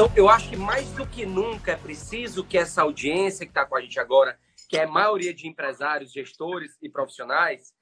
Então, 0.00 0.10
eu 0.16 0.30
acho 0.30 0.48
que 0.48 0.56
mais 0.56 0.90
do 0.92 1.06
que 1.06 1.26
nunca 1.26 1.72
é 1.72 1.76
preciso 1.76 2.42
que 2.42 2.56
essa 2.56 2.80
audiência 2.80 3.44
que 3.44 3.50
está 3.50 3.66
com 3.66 3.76
a 3.76 3.82
gente 3.82 4.00
agora, 4.00 4.40
que 4.66 4.78
é 4.78 4.84
a 4.84 4.88
maioria 4.88 5.34
de 5.34 5.46
empresários, 5.46 6.10
gestores 6.10 6.78
e 6.80 6.88
profissionais, 6.88 7.74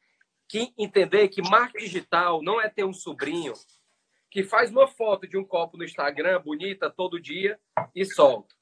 que 0.49 0.74
entender 0.77 1.28
que 1.28 1.41
marketing 1.41 1.85
digital 1.85 2.42
não 2.42 2.60
é 2.60 2.69
ter 2.69 2.83
um 2.83 2.92
sobrinho 2.92 3.53
que 4.33 4.42
faz 4.42 4.69
uma 4.73 4.88
foto 4.88 5.28
de 5.28 5.38
um 5.38 5.45
copo 5.45 5.77
no 5.77 5.85
Instagram 5.85 6.42
bonita 6.42 6.91
todo 6.91 7.21
dia 7.21 7.56
e 7.95 8.04
solta. 8.04 8.53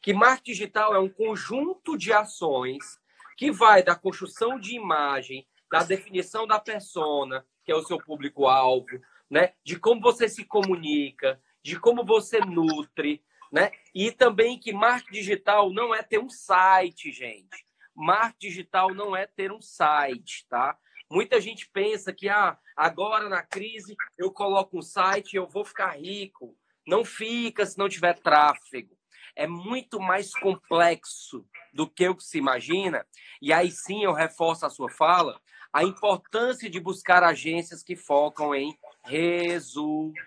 Que 0.00 0.14
marketing 0.14 0.52
digital 0.52 0.94
é 0.94 0.98
um 0.98 1.10
conjunto 1.10 1.98
de 1.98 2.14
ações 2.14 2.98
que 3.36 3.52
vai 3.52 3.82
da 3.82 3.94
construção 3.94 4.58
de 4.58 4.74
imagem, 4.74 5.46
da 5.70 5.82
definição 5.82 6.46
da 6.46 6.58
persona, 6.58 7.44
que 7.62 7.70
é 7.70 7.76
o 7.76 7.82
seu 7.82 7.98
público-alvo, 7.98 8.98
né? 9.28 9.52
de 9.62 9.78
como 9.78 10.00
você 10.00 10.30
se 10.30 10.46
comunica, 10.46 11.38
de 11.62 11.78
como 11.78 12.04
você 12.04 12.40
nutre, 12.40 13.24
né? 13.52 13.70
E 13.94 14.10
também 14.10 14.58
que 14.58 14.72
marketing 14.72 15.12
digital 15.12 15.70
não 15.72 15.94
é 15.94 16.02
ter 16.02 16.18
um 16.18 16.30
site, 16.30 17.12
gente. 17.12 17.66
Marketing 17.94 18.48
digital 18.48 18.94
não 18.94 19.14
é 19.14 19.26
ter 19.26 19.52
um 19.52 19.60
site, 19.60 20.46
tá? 20.48 20.76
Muita 21.10 21.40
gente 21.40 21.68
pensa 21.68 22.12
que 22.12 22.28
ah, 22.28 22.58
agora 22.74 23.28
na 23.28 23.42
crise 23.42 23.94
eu 24.16 24.32
coloco 24.32 24.78
um 24.78 24.82
site 24.82 25.34
e 25.34 25.36
eu 25.36 25.46
vou 25.46 25.64
ficar 25.64 25.90
rico. 25.98 26.56
Não 26.86 27.04
fica 27.04 27.66
se 27.66 27.78
não 27.78 27.88
tiver 27.88 28.18
tráfego. 28.18 28.96
É 29.36 29.46
muito 29.46 30.00
mais 30.00 30.32
complexo 30.32 31.46
do 31.72 31.88
que 31.88 32.08
o 32.08 32.16
que 32.16 32.24
se 32.24 32.38
imagina. 32.38 33.06
E 33.40 33.52
aí 33.52 33.70
sim 33.70 34.02
eu 34.02 34.12
reforço 34.12 34.64
a 34.64 34.70
sua 34.70 34.90
fala, 34.90 35.38
a 35.72 35.84
importância 35.84 36.68
de 36.68 36.80
buscar 36.80 37.22
agências 37.22 37.82
que 37.82 37.94
focam 37.94 38.54
em 38.54 38.76
resultado 39.04 40.26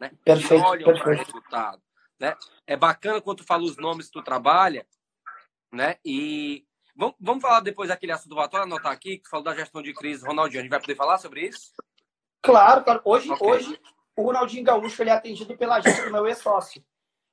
né? 0.00 0.10
Perfeito, 0.24 0.64
olham 0.64 0.98
para 0.98 1.14
resultado. 1.14 1.82
Né? 2.18 2.36
É 2.66 2.76
bacana 2.76 3.20
quando 3.20 3.38
tu 3.38 3.44
fala 3.44 3.62
os 3.62 3.76
nomes 3.76 4.06
que 4.06 4.12
tu 4.12 4.22
trabalha, 4.22 4.86
né? 5.72 5.98
E 6.04 6.66
vamos, 6.96 7.14
vamos 7.20 7.42
falar 7.42 7.60
depois 7.60 7.88
daquele 7.88 8.12
assunto, 8.12 8.34
vou 8.34 8.48
anotar 8.54 8.92
aqui, 8.92 9.18
que 9.18 9.24
tu 9.24 9.30
falou 9.30 9.44
da 9.44 9.54
gestão 9.54 9.82
de 9.82 9.92
crise, 9.94 10.26
Ronaldinho, 10.26 10.60
a 10.60 10.62
gente 10.62 10.70
vai 10.70 10.80
poder 10.80 10.96
falar 10.96 11.18
sobre 11.18 11.46
isso? 11.46 11.72
Claro, 12.42 12.82
claro. 12.82 13.00
Hoje, 13.04 13.30
okay. 13.30 13.46
hoje 13.46 13.80
o 14.16 14.22
Ronaldinho 14.22 14.64
Gaúcho 14.64 15.02
ele 15.02 15.10
é 15.10 15.12
atendido 15.12 15.56
pela 15.56 15.76
agência 15.76 16.04
do 16.04 16.12
meu 16.12 16.26
ex-sócio. 16.26 16.84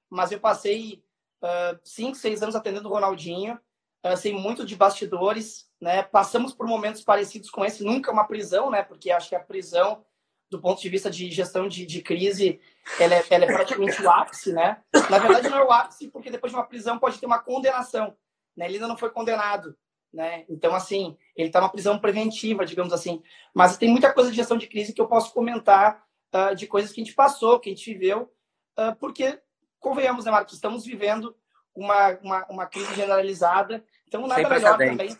Mas 0.10 0.32
eu 0.32 0.40
passei 0.40 1.04
uh, 1.42 1.80
cinco, 1.84 2.16
seis 2.16 2.42
anos 2.42 2.56
atendendo 2.56 2.88
o 2.88 2.92
Ronaldinho, 2.92 3.60
uh, 4.06 4.18
sei 4.18 4.34
muito 4.34 4.66
de 4.66 4.76
bastidores, 4.76 5.70
né? 5.82 6.04
Passamos 6.04 6.54
por 6.54 6.68
momentos 6.68 7.04
parecidos 7.04 7.50
com 7.50 7.66
esse, 7.66 7.84
nunca 7.84 8.12
uma 8.12 8.26
prisão, 8.26 8.70
né? 8.70 8.84
Porque 8.84 9.12
acho 9.12 9.30
que 9.30 9.36
a 9.36 9.40
prisão 9.40 10.06
do 10.50 10.62
ponto 10.62 10.82
de 10.82 10.90
vista 10.90 11.10
de 11.10 11.30
gestão 11.30 11.68
de, 11.68 11.86
de 11.86 12.02
crise, 12.02 12.60
ela 13.00 13.16
é, 13.16 13.26
ela 13.30 13.46
é 13.46 13.48
praticamente 13.48 14.02
o 14.02 14.10
ápice, 14.10 14.54
né? 14.54 14.82
Na 15.10 15.20
verdade, 15.20 15.50
não 15.50 15.58
é 15.58 15.64
o 15.64 15.72
ápice, 15.72 16.08
porque 16.10 16.32
depois 16.32 16.52
de 16.52 16.58
uma 16.58 16.66
prisão 16.66 16.98
pode 16.98 17.20
ter 17.20 17.26
uma 17.26 17.40
condenação, 17.40 18.16
né? 18.56 18.66
Ele 18.66 18.76
ainda 18.76 18.88
não 18.88 18.98
foi 18.98 19.10
condenado, 19.10 19.78
né? 20.14 20.46
Então, 20.50 20.74
assim, 20.74 21.18
ele 21.36 21.50
está 21.50 21.60
numa 21.60 21.72
prisão 21.72 22.00
preventiva, 22.00 22.66
digamos 22.66 22.94
assim. 22.94 23.22
Mas 23.54 23.78
tem 23.78 23.90
muita 23.90 24.14
coisa 24.14 24.30
de 24.30 24.38
gestão 24.38 24.58
de 24.58 24.68
crise 24.68 24.94
que 24.94 25.02
eu 25.02 25.08
posso 25.08 25.34
comentar 25.34 26.04
uh, 26.34 26.56
de 26.56 26.66
coisas 26.66 26.94
que 26.94 27.02
a 27.02 27.04
gente 27.04 27.16
passou, 27.16 27.60
que 27.60 27.70
a 27.70 27.74
gente 27.74 27.94
viveu, 27.94 28.32
uh, 28.80 28.96
porque, 29.00 29.40
convenhamos, 29.80 30.24
né, 30.24 30.32
Marcos? 30.32 30.54
Estamos 30.54 30.86
vivendo 30.86 31.36
uma, 31.76 32.18
uma, 32.24 32.46
uma 32.50 32.66
crise 32.66 32.96
generalizada, 32.96 33.84
então 34.08 34.26
nada 34.26 34.48
melhor 34.50 34.78
também. 34.78 35.18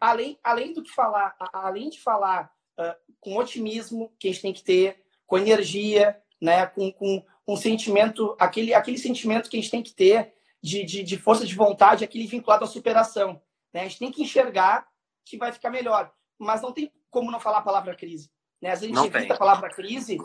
Além, 0.00 0.38
além 0.42 0.72
do 0.72 0.82
que 0.82 0.90
falar, 0.90 1.36
além 1.52 1.88
de 1.88 2.00
falar 2.00 2.50
uh, 2.78 2.94
com 3.20 3.36
otimismo 3.36 4.12
que 4.18 4.28
a 4.28 4.32
gente 4.32 4.42
tem 4.42 4.52
que 4.52 4.62
ter, 4.62 5.02
com 5.26 5.38
energia, 5.38 6.20
né, 6.40 6.66
com, 6.66 6.92
com 6.92 7.24
um 7.46 7.56
sentimento, 7.56 8.36
aquele, 8.38 8.74
aquele 8.74 8.98
sentimento 8.98 9.48
que 9.48 9.56
a 9.56 9.60
gente 9.60 9.70
tem 9.70 9.82
que 9.82 9.92
ter 9.92 10.34
de, 10.62 10.84
de, 10.84 11.02
de 11.02 11.18
força 11.18 11.46
de 11.46 11.54
vontade, 11.54 12.04
aquele 12.04 12.26
vinculado 12.26 12.64
à 12.64 12.68
superação. 12.68 13.40
Né? 13.72 13.80
A 13.80 13.84
gente 13.84 13.98
tem 13.98 14.12
que 14.12 14.22
enxergar 14.22 14.86
que 15.24 15.36
vai 15.36 15.52
ficar 15.52 15.70
melhor, 15.70 16.12
mas 16.38 16.62
não 16.62 16.72
tem 16.72 16.92
como 17.10 17.30
não 17.30 17.40
falar 17.40 17.58
a 17.58 17.62
palavra 17.62 17.94
crise. 17.94 18.30
Né? 18.60 18.70
Às 18.70 18.80
vezes 18.80 18.96
a 18.96 19.00
gente 19.00 19.10
não 19.10 19.16
evita 19.16 19.34
tem. 19.34 19.36
a 19.36 19.38
palavra 19.38 19.70
crise 19.70 20.18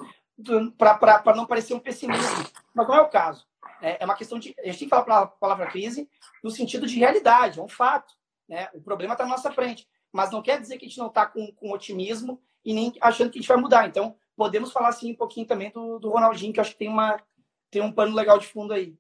para 0.78 1.36
não 1.36 1.46
parecer 1.46 1.74
um 1.74 1.80
pessimismo, 1.80 2.46
mas 2.74 2.88
não 2.88 2.96
é 2.96 3.02
o 3.02 3.10
caso. 3.10 3.46
É, 3.82 4.02
é 4.02 4.06
uma 4.06 4.16
questão 4.16 4.40
de. 4.40 4.56
A 4.60 4.68
gente 4.68 4.80
tem 4.80 4.90
que 4.90 4.96
falar 4.96 5.22
a 5.22 5.28
palavra 5.28 5.68
crise 5.68 6.10
no 6.44 6.52
sentido 6.52 6.86
de 6.86 6.98
realidade, 6.98 7.60
é 7.60 7.64
um 7.64 7.68
fato. 7.68 8.14
Né? 8.48 8.70
O 8.74 8.82
problema 8.82 9.14
está 9.14 9.24
na 9.24 9.32
nossa 9.32 9.52
frente. 9.52 9.88
Mas 10.18 10.32
não 10.32 10.42
quer 10.42 10.60
dizer 10.60 10.80
que 10.80 10.86
a 10.86 10.88
gente 10.88 10.98
não 10.98 11.10
está 11.10 11.28
com, 11.28 11.52
com 11.52 11.72
otimismo 11.72 12.42
e 12.66 12.74
nem 12.74 12.92
achando 13.00 13.30
que 13.30 13.38
a 13.38 13.42
gente 13.42 13.48
vai 13.48 13.58
mudar. 13.58 13.88
Então, 13.88 14.16
podemos 14.36 14.72
falar 14.72 14.88
assim 14.88 15.12
um 15.12 15.16
pouquinho 15.16 15.46
também 15.46 15.70
do, 15.70 16.00
do 16.00 16.10
Ronaldinho, 16.10 16.52
que 16.52 16.60
eu 16.60 16.64
acho 16.64 16.72
que 16.72 16.80
tem, 16.80 16.90
uma, 16.90 17.22
tem 17.70 17.84
um 17.84 17.92
pano 17.92 18.16
legal 18.16 18.40
de 18.40 18.48
fundo 18.48 18.74
aí. 18.74 18.98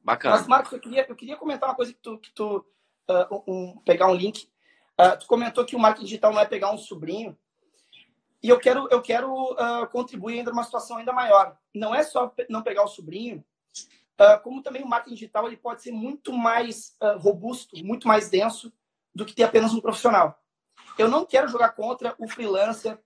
Bacana. 0.00 0.36
Mas, 0.36 0.46
Marcos, 0.46 0.72
eu 0.72 0.78
queria, 0.78 1.04
eu 1.08 1.16
queria 1.16 1.36
comentar 1.36 1.68
uma 1.68 1.74
coisa 1.74 1.92
que 1.92 1.98
tu, 1.98 2.18
que 2.18 2.30
tu 2.30 2.58
uh, 3.10 3.42
um, 3.48 3.78
pegar 3.84 4.06
um 4.06 4.14
link. 4.14 4.48
Uh, 4.96 5.18
tu 5.18 5.26
comentou 5.26 5.64
que 5.64 5.74
o 5.74 5.78
marketing 5.80 6.06
digital 6.06 6.32
não 6.32 6.40
é 6.40 6.46
pegar 6.46 6.70
um 6.70 6.78
sobrinho. 6.78 7.36
E 8.40 8.48
eu 8.48 8.60
quero, 8.60 8.86
eu 8.92 9.02
quero 9.02 9.32
uh, 9.32 9.88
contribuir 9.90 10.38
ainda 10.38 10.52
numa 10.52 10.62
situação 10.62 10.98
ainda 10.98 11.12
maior. 11.12 11.58
Não 11.74 11.92
é 11.92 12.04
só 12.04 12.32
não 12.48 12.62
pegar 12.62 12.84
o 12.84 12.88
sobrinho, 12.88 13.44
como 14.44 14.62
também 14.62 14.84
o 14.84 14.88
marketing 14.88 15.14
digital 15.14 15.48
ele 15.48 15.56
pode 15.56 15.82
ser 15.82 15.92
muito 15.92 16.32
mais 16.32 16.96
robusto, 17.20 17.76
muito 17.84 18.06
mais 18.06 18.28
denso 18.28 18.72
do 19.18 19.26
que 19.26 19.34
ter 19.34 19.42
apenas 19.42 19.74
um 19.74 19.80
profissional. 19.80 20.40
Eu 20.96 21.08
não 21.08 21.26
quero 21.26 21.48
jogar 21.48 21.70
contra 21.70 22.14
o 22.20 22.28
freelancer, 22.28 22.96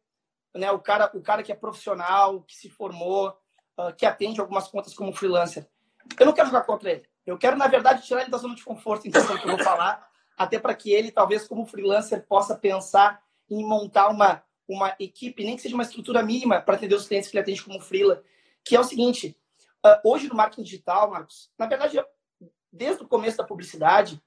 né? 0.54 0.70
O 0.70 0.78
cara, 0.78 1.10
o 1.14 1.22
cara 1.22 1.42
que 1.42 1.50
é 1.50 1.54
profissional, 1.54 2.42
que 2.42 2.54
se 2.54 2.68
formou, 2.68 3.30
uh, 3.78 3.94
que 3.96 4.04
atende 4.04 4.38
algumas 4.38 4.68
contas 4.68 4.92
como 4.92 5.14
freelancer. 5.14 5.66
Eu 6.20 6.26
não 6.26 6.34
quero 6.34 6.48
jogar 6.48 6.64
contra 6.64 6.90
ele. 6.90 7.08
Eu 7.24 7.38
quero, 7.38 7.56
na 7.56 7.66
verdade, 7.66 8.06
tirar 8.06 8.20
ele 8.20 8.30
da 8.30 8.36
zona 8.36 8.54
de 8.54 8.62
conforto, 8.62 9.08
então, 9.08 9.24
que 9.24 9.48
eu 9.48 9.56
vou 9.56 9.64
falar, 9.64 10.06
até 10.36 10.58
para 10.58 10.74
que 10.74 10.92
ele, 10.92 11.10
talvez, 11.10 11.48
como 11.48 11.64
freelancer, 11.64 12.26
possa 12.26 12.54
pensar 12.58 13.22
em 13.48 13.64
montar 13.64 14.08
uma, 14.08 14.44
uma 14.68 14.94
equipe, 15.00 15.42
nem 15.42 15.56
que 15.56 15.62
seja 15.62 15.74
uma 15.74 15.84
estrutura 15.84 16.22
mínima 16.22 16.60
para 16.60 16.74
atender 16.74 16.94
os 16.94 17.08
clientes 17.08 17.30
que 17.30 17.36
ele 17.38 17.42
atende 17.42 17.64
como 17.64 17.80
freela, 17.80 18.22
que 18.62 18.76
é 18.76 18.80
o 18.80 18.84
seguinte, 18.84 19.34
uh, 19.82 20.10
hoje 20.10 20.28
no 20.28 20.34
marketing 20.34 20.62
digital, 20.62 21.10
Marcos, 21.10 21.50
na 21.58 21.64
verdade, 21.64 21.98
desde 22.70 23.02
o 23.02 23.08
começo 23.08 23.38
da 23.38 23.44
publicidade, 23.44 24.22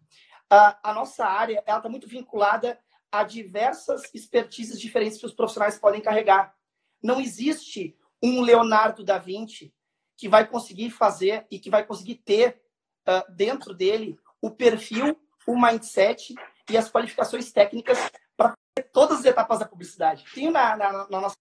uh, 0.52 0.76
a 0.84 0.94
nossa 0.94 1.26
área 1.26 1.64
ela 1.66 1.78
está 1.78 1.90
muito 1.90 2.08
vinculada 2.08 2.80
há 3.12 3.24
diversas 3.24 4.04
expertises 4.14 4.80
diferentes 4.80 5.18
que 5.18 5.26
os 5.26 5.34
profissionais 5.34 5.78
podem 5.78 6.02
carregar. 6.02 6.56
Não 7.02 7.22
existe 7.22 7.98
um 8.22 8.42
Leonardo 8.42 9.04
da 9.04 9.18
Vinci 9.18 9.74
que 10.18 10.28
vai 10.28 10.48
conseguir 10.48 10.90
fazer 10.90 11.46
e 11.52 11.60
que 11.60 11.70
vai 11.70 11.86
conseguir 11.86 12.16
ter 12.16 12.62
uh, 13.08 13.32
dentro 13.34 13.74
dele 13.74 14.18
o 14.42 14.50
perfil, 14.50 15.20
o 15.48 15.60
mindset 15.60 16.34
e 16.70 16.78
as 16.78 16.90
qualificações 16.90 17.52
técnicas 17.52 17.98
para 18.36 18.56
todas 18.92 19.20
as 19.20 19.26
etapas 19.26 19.60
da 19.60 19.68
publicidade. 19.68 20.26
Tenho 20.34 20.52
na, 20.52 20.76
na, 20.76 20.92
na 21.10 21.22
nossa 21.22 21.36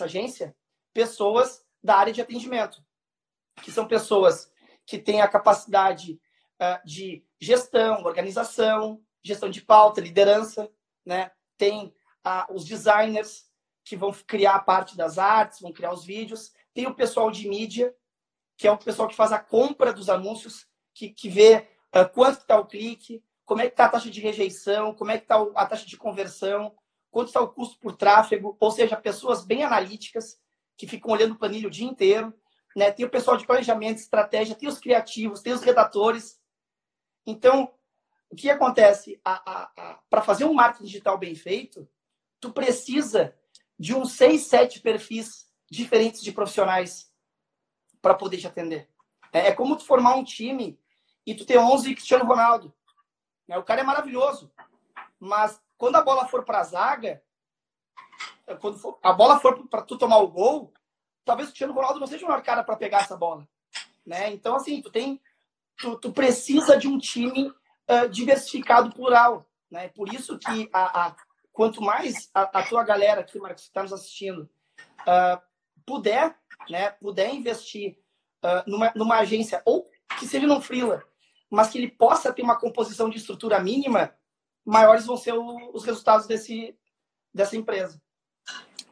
agência 0.00 0.54
pessoas 0.92 1.64
da 1.82 1.96
área 1.96 2.12
de 2.12 2.20
atendimento, 2.20 2.84
que 3.62 3.70
são 3.70 3.86
pessoas 3.86 4.50
que 4.86 4.98
têm 4.98 5.20
a 5.20 5.28
capacidade 5.28 6.20
uh, 6.60 6.86
de 6.86 7.24
gestão, 7.40 8.02
organização, 8.04 9.00
gestão 9.22 9.50
de 9.50 9.60
pauta, 9.60 10.00
liderança, 10.00 10.70
né? 11.04 11.30
Tem 11.56 11.94
ah, 12.22 12.46
os 12.50 12.64
designers 12.64 13.44
que 13.84 13.96
vão 13.96 14.12
criar 14.26 14.54
a 14.54 14.60
parte 14.60 14.96
das 14.96 15.18
artes, 15.18 15.60
vão 15.60 15.72
criar 15.72 15.92
os 15.92 16.04
vídeos. 16.04 16.52
Tem 16.72 16.86
o 16.86 16.94
pessoal 16.94 17.30
de 17.30 17.48
mídia, 17.48 17.94
que 18.56 18.66
é 18.66 18.72
o 18.72 18.78
pessoal 18.78 19.08
que 19.08 19.14
faz 19.14 19.32
a 19.32 19.38
compra 19.38 19.92
dos 19.92 20.08
anúncios, 20.08 20.66
que, 20.94 21.10
que 21.10 21.28
vê 21.28 21.68
ah, 21.92 22.04
quanto 22.04 22.40
está 22.40 22.58
o 22.58 22.66
clique, 22.66 23.22
como 23.44 23.60
é 23.60 23.66
que 23.66 23.72
está 23.72 23.86
a 23.86 23.90
taxa 23.90 24.10
de 24.10 24.20
rejeição, 24.20 24.94
como 24.94 25.10
é 25.10 25.18
que 25.18 25.24
está 25.24 25.36
a 25.54 25.66
taxa 25.66 25.86
de 25.86 25.96
conversão, 25.96 26.74
quanto 27.10 27.28
está 27.28 27.40
o 27.40 27.48
custo 27.48 27.78
por 27.78 27.96
tráfego, 27.96 28.56
ou 28.58 28.70
seja, 28.70 28.96
pessoas 28.96 29.44
bem 29.44 29.62
analíticas 29.62 30.38
que 30.76 30.86
ficam 30.86 31.12
olhando 31.12 31.32
o 31.32 31.38
planilho 31.38 31.68
o 31.68 31.70
dia 31.70 31.86
inteiro. 31.86 32.34
Né? 32.74 32.90
Tem 32.90 33.06
o 33.06 33.10
pessoal 33.10 33.36
de 33.36 33.46
planejamento, 33.46 33.98
estratégia, 33.98 34.56
tem 34.56 34.68
os 34.68 34.78
criativos, 34.78 35.40
tem 35.40 35.52
os 35.52 35.62
redatores. 35.62 36.40
Então, 37.26 37.72
o 38.30 38.36
que 38.36 38.50
acontece? 38.50 39.20
Para 40.10 40.22
fazer 40.22 40.44
um 40.44 40.54
marketing 40.54 40.84
digital 40.84 41.18
bem 41.18 41.34
feito, 41.34 41.88
tu 42.40 42.52
precisa 42.52 43.34
de 43.78 43.94
uns 43.94 44.12
seis, 44.12 44.46
sete 44.46 44.80
perfis 44.80 45.48
diferentes 45.70 46.22
de 46.22 46.32
profissionais 46.32 47.12
para 48.00 48.14
poder 48.14 48.38
te 48.38 48.46
atender. 48.46 48.88
É, 49.32 49.48
é, 49.48 49.52
como 49.52 49.76
tu 49.76 49.84
formar 49.84 50.14
um 50.14 50.24
time 50.24 50.78
e 51.26 51.34
tu 51.34 51.44
ter 51.44 51.58
11 51.58 51.94
Cristiano 51.94 52.24
Ronaldo. 52.24 52.72
É, 53.48 53.58
o 53.58 53.64
cara 53.64 53.80
é 53.80 53.84
maravilhoso, 53.84 54.52
mas 55.18 55.60
quando 55.76 55.96
a 55.96 56.02
bola 56.02 56.26
for 56.28 56.44
para 56.44 56.60
a 56.60 56.64
zaga, 56.64 57.22
é, 58.46 58.54
quando 58.54 58.78
for, 58.78 58.98
a 59.02 59.12
bola 59.12 59.40
for 59.40 59.66
para 59.68 59.82
tu 59.82 59.98
tomar 59.98 60.18
o 60.18 60.28
gol, 60.28 60.72
talvez 61.24 61.48
o 61.48 61.52
Cristiano 61.52 61.74
Ronaldo 61.74 61.98
não 61.98 62.06
seja 62.06 62.24
o 62.24 62.28
melhor 62.28 62.42
cara 62.42 62.62
para 62.62 62.76
pegar 62.76 63.02
essa 63.02 63.16
bola. 63.16 63.48
Né? 64.06 64.30
Então, 64.32 64.54
assim, 64.54 64.80
tu 64.82 64.90
tem, 64.90 65.20
tu, 65.78 65.96
tu 65.96 66.12
precisa 66.12 66.76
de 66.76 66.88
um 66.88 66.98
time 66.98 67.48
uh, 67.48 68.08
diversificado 68.08 68.94
plural. 68.94 69.48
Né? 69.70 69.88
Por 69.88 70.12
isso 70.12 70.38
que 70.38 70.68
a, 70.72 71.06
a 71.06 71.16
quanto 71.52 71.80
mais 71.80 72.30
a, 72.34 72.42
a, 72.42 72.62
tua 72.62 72.82
galera 72.82 73.20
aqui, 73.20 73.38
Marcos, 73.38 73.62
que 73.62 73.68
está 73.68 73.82
nos 73.82 73.92
assistindo, 73.92 74.48
uh, 75.02 75.40
puder 75.86 76.36
né, 76.68 76.90
puder 76.90 77.32
investir 77.34 77.98
uh, 78.44 78.68
numa, 78.68 78.92
numa 78.94 79.18
agência, 79.18 79.62
ou 79.64 79.88
que 80.18 80.26
seja 80.26 80.46
num 80.46 80.60
freela, 80.60 81.02
mas 81.50 81.68
que 81.70 81.78
ele 81.78 81.90
possa 81.90 82.32
ter 82.32 82.42
uma 82.42 82.58
composição 82.58 83.08
de 83.08 83.18
estrutura 83.18 83.60
mínima, 83.60 84.14
maiores 84.64 85.06
vão 85.06 85.16
ser 85.16 85.34
o, 85.34 85.70
os 85.72 85.84
resultados 85.84 86.26
desse, 86.26 86.76
dessa 87.32 87.56
empresa. 87.56 88.00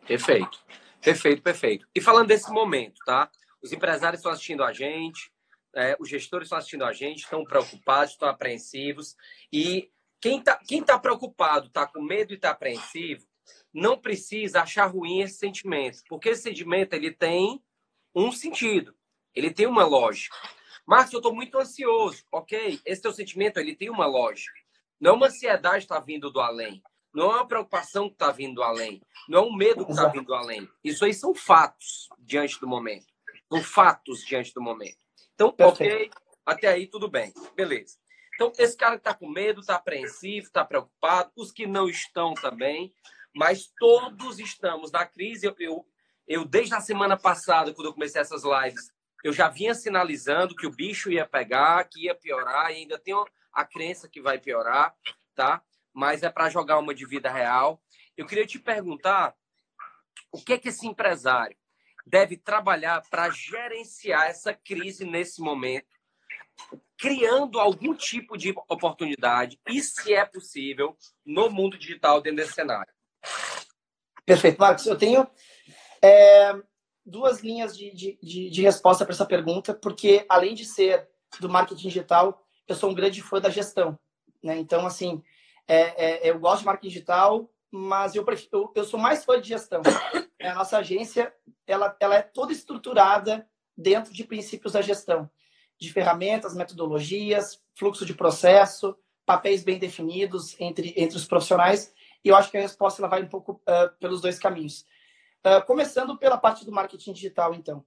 Perfeito. 0.07 0.59
Perfeito, 1.01 1.43
perfeito. 1.43 1.87
E 1.95 2.01
falando 2.01 2.29
desse 2.29 2.51
momento, 2.53 2.99
tá? 3.05 3.29
Os 3.63 3.73
empresários 3.73 4.21
estão 4.21 4.31
assistindo 4.31 4.63
a 4.63 4.73
gente, 4.73 5.33
é, 5.75 5.97
os 5.99 6.09
gestores 6.09 6.47
estão 6.47 6.59
assistindo 6.59 6.85
a 6.85 6.93
gente, 6.93 7.25
estão 7.25 7.45
preocupados, 7.45 8.13
estão 8.13 8.29
apreensivos. 8.29 9.17
E 9.53 9.91
quem 10.21 10.39
está 10.39 10.57
quem 10.57 10.83
tá 10.83 10.99
preocupado, 10.99 11.67
está 11.67 11.87
com 11.87 12.03
medo 12.03 12.33
e 12.33 12.37
está 12.37 12.51
apreensivo, 12.51 13.27
não 13.73 13.99
precisa 13.99 14.63
achar 14.63 14.87
ruim 14.87 15.21
esse 15.21 15.39
sentimento, 15.39 16.03
porque 16.09 16.31
esse 16.31 16.43
sentimento 16.43 16.93
ele 16.95 17.11
tem 17.11 17.63
um 18.15 18.31
sentido, 18.31 18.95
ele 19.35 19.51
tem 19.51 19.67
uma 19.67 19.85
lógica. 19.85 20.37
Marcos, 20.87 21.13
eu 21.13 21.19
estou 21.21 21.35
muito 21.35 21.59
ansioso. 21.59 22.25
Ok, 22.31 22.81
esse 22.85 23.01
teu 23.01 23.13
sentimento 23.13 23.59
ele 23.59 23.75
tem 23.75 23.89
uma 23.89 24.07
lógica. 24.07 24.53
Não 25.01 25.13
é 25.13 25.15
uma 25.15 25.27
ansiedade 25.27 25.79
que 25.79 25.85
está 25.85 26.01
vindo 26.01 26.31
do 26.31 26.41
além. 26.41 26.83
Não 27.15 27.31
é 27.31 27.35
uma 27.37 27.47
preocupação 27.47 28.09
que 28.09 28.15
está 28.15 28.31
vindo 28.31 28.57
do 28.57 28.63
além. 28.63 29.01
Não 29.29 29.41
é 29.41 29.43
um 29.43 29.55
medo 29.55 29.85
que 29.85 29.93
está 29.93 30.09
vindo 30.09 30.27
do 30.27 30.35
além. 30.35 30.69
Isso 30.83 31.05
aí 31.05 31.15
são 31.15 31.35
fatos 31.35 32.09
diante 32.19 32.59
do 32.61 32.67
momento. 32.67 33.07
São 33.53 33.63
fatos 33.63 34.25
diante 34.25 34.53
do 34.55 34.63
momento. 34.63 34.97
Então, 35.35 35.55
ok, 35.59 36.11
até 36.45 36.69
aí 36.69 36.87
tudo 36.87 37.09
bem. 37.09 37.33
Beleza. 37.55 37.99
Então, 38.35 38.53
esse 38.59 38.77
cara 38.77 38.97
que 38.97 39.01
está 39.01 39.15
com 39.15 39.29
medo, 39.29 39.61
está 39.61 39.77
apreensivo, 39.77 40.47
está 40.47 40.65
preocupado, 40.65 41.31
os 41.37 41.53
que 41.53 41.67
não 41.67 41.89
estão 41.89 42.35
também, 42.35 42.93
mas 43.35 43.71
todos 43.79 44.39
estamos 44.39 44.91
na 44.91 45.07
crise. 45.07 45.47
Eu, 45.47 45.55
eu, 45.59 45.87
eu, 46.27 46.45
desde 46.45 46.75
a 46.75 46.81
semana 46.81 47.17
passada, 47.17 47.73
quando 47.73 47.89
eu 47.89 47.95
comecei 47.95 48.21
essas 48.21 48.43
lives, 48.43 48.91
eu 49.23 49.33
já 49.33 49.49
vinha 49.49 49.75
sinalizando 49.75 50.57
que 50.57 50.67
o 50.67 50.75
bicho 50.75 51.11
ia 51.11 51.27
pegar, 51.27 51.85
que 51.85 52.07
ia 52.07 52.15
piorar, 52.15 52.71
e 52.73 52.77
ainda 52.77 52.99
tenho 52.99 53.25
a 53.53 53.65
crença 53.65 54.09
que 54.09 54.21
vai 54.21 54.39
piorar, 54.39 54.95
tá? 55.35 55.63
Mas 55.93 56.23
é 56.23 56.31
para 56.31 56.49
jogar 56.49 56.79
uma 56.79 56.95
de 56.95 57.07
vida 57.07 57.31
real. 57.31 57.81
Eu 58.17 58.27
queria 58.27 58.47
te 58.47 58.59
perguntar 58.59 59.37
o 60.33 60.43
que 60.43 60.55
é 60.55 60.59
que 60.59 60.71
esse 60.71 60.87
empresário 60.87 61.57
deve 62.07 62.37
trabalhar 62.37 63.03
para 63.11 63.31
gerenciar 63.31 64.27
essa 64.27 64.53
crise 64.53 65.05
nesse 65.05 65.41
momento, 65.41 65.87
criando 66.99 67.59
algum 67.59 67.95
tipo 67.95 68.37
de 68.37 68.55
oportunidade, 68.69 69.59
e 69.69 69.83
se 69.83 70.15
é 70.15 70.25
possível, 70.25 70.97
no 71.25 71.51
mundo 71.51 71.79
digital 71.79 72.21
dentro 72.21 72.39
desse 72.39 72.53
cenário. 72.53 72.93
Perfeito, 74.25 74.59
Marcos. 74.59 74.87
Eu 74.87 74.97
tenho 74.97 75.27
é, 76.01 76.55
duas 77.05 77.41
linhas 77.41 77.77
de, 77.77 77.93
de, 77.93 78.19
de, 78.23 78.51
de 78.51 78.63
resposta 78.63 79.05
para 79.05 79.15
essa 79.15 79.27
pergunta, 79.27 79.75
porque 79.75 80.25
além 80.29 80.55
de 80.55 80.65
ser 80.65 81.09
do 81.41 81.49
marketing 81.49 81.83
digital, 81.83 82.47
eu 82.69 82.75
sou 82.75 82.91
um 82.91 82.95
grande 82.95 83.23
fã 83.23 83.41
da 83.41 83.51
gestão. 83.51 83.99
Né? 84.43 84.59
Então, 84.59 84.87
assim, 84.87 85.23
é, 85.67 86.27
é, 86.27 86.31
eu 86.31 86.39
gosto 86.39 86.61
de 86.61 86.67
marketing 86.67 86.89
digital, 86.89 87.51
mas 87.71 88.15
eu, 88.15 88.25
prefiro, 88.25 88.51
eu, 88.53 88.73
eu, 88.77 88.85
sou 88.85 88.99
mais 88.99 89.25
fã 89.25 89.41
de 89.41 89.49
gestão. 89.49 89.83
A 90.43 90.55
nossa 90.55 90.79
agência 90.79 91.33
ela, 91.67 91.97
ela 92.01 92.17
é 92.17 92.23
toda 92.23 92.53
estruturada 92.53 93.49
dentro 93.77 94.13
de 94.13 94.25
princípios 94.25 94.75
da 94.75 94.83
gestão, 94.83 95.31
de 95.79 95.93
ferramentas, 95.93 96.55
metodologias, 96.55 97.61
fluxo 97.75 98.05
de 98.05 98.15
processo, 98.15 98.97
papéis 99.25 99.63
bem 99.63 99.79
definidos 99.79 100.59
entre, 100.61 100.95
entre 100.97 101.17
os 101.17 101.27
profissionais. 101.27 101.93
E 102.25 102.29
eu 102.29 102.37
acho 102.37 102.51
que 102.51 102.59
a 102.59 102.61
resposta 102.61 103.01
ela 103.01 103.09
vai 103.09 103.23
um 103.23 103.29
pouco 103.29 103.53
uh, 103.53 103.97
pelos 103.99 104.21
dois 104.21 104.39
caminhos. 104.39 104.85
Uh, 105.45 105.65
começando 105.67 106.17
pela 106.17 106.39
parte 106.39 106.65
do 106.65 106.73
marketing 106.73 107.13
digital, 107.13 107.55
então. 107.55 107.79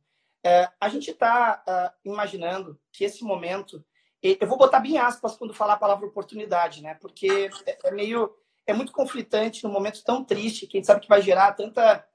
Uh, 0.45 0.69
a 0.79 0.89
gente 0.89 1.09
está 1.09 1.93
imaginando 2.03 2.79
que 2.91 3.03
esse 3.03 3.23
momento, 3.23 3.83
eu 4.21 4.47
vou 4.47 4.57
botar 4.57 4.79
bem 4.79 4.97
aspas 4.97 5.35
quando 5.35 5.53
falar 5.53 5.73
a 5.73 5.79
palavra 5.79 6.05
oportunidade, 6.05 6.83
né? 6.83 6.95
Porque 6.95 7.49
é, 7.65 7.77
é 7.85 7.91
meio, 7.91 8.31
é 8.67 8.73
muito 8.73 8.91
conflitante 8.91 9.63
num 9.63 9.71
momento 9.71 10.03
tão 10.03 10.23
triste, 10.23 10.67
que 10.67 10.77
a 10.77 10.79
gente 10.79 10.87
sabe 10.87 11.01
que 11.01 11.09
vai 11.09 11.21
gerar 11.21 11.53
tanta, 11.53 12.05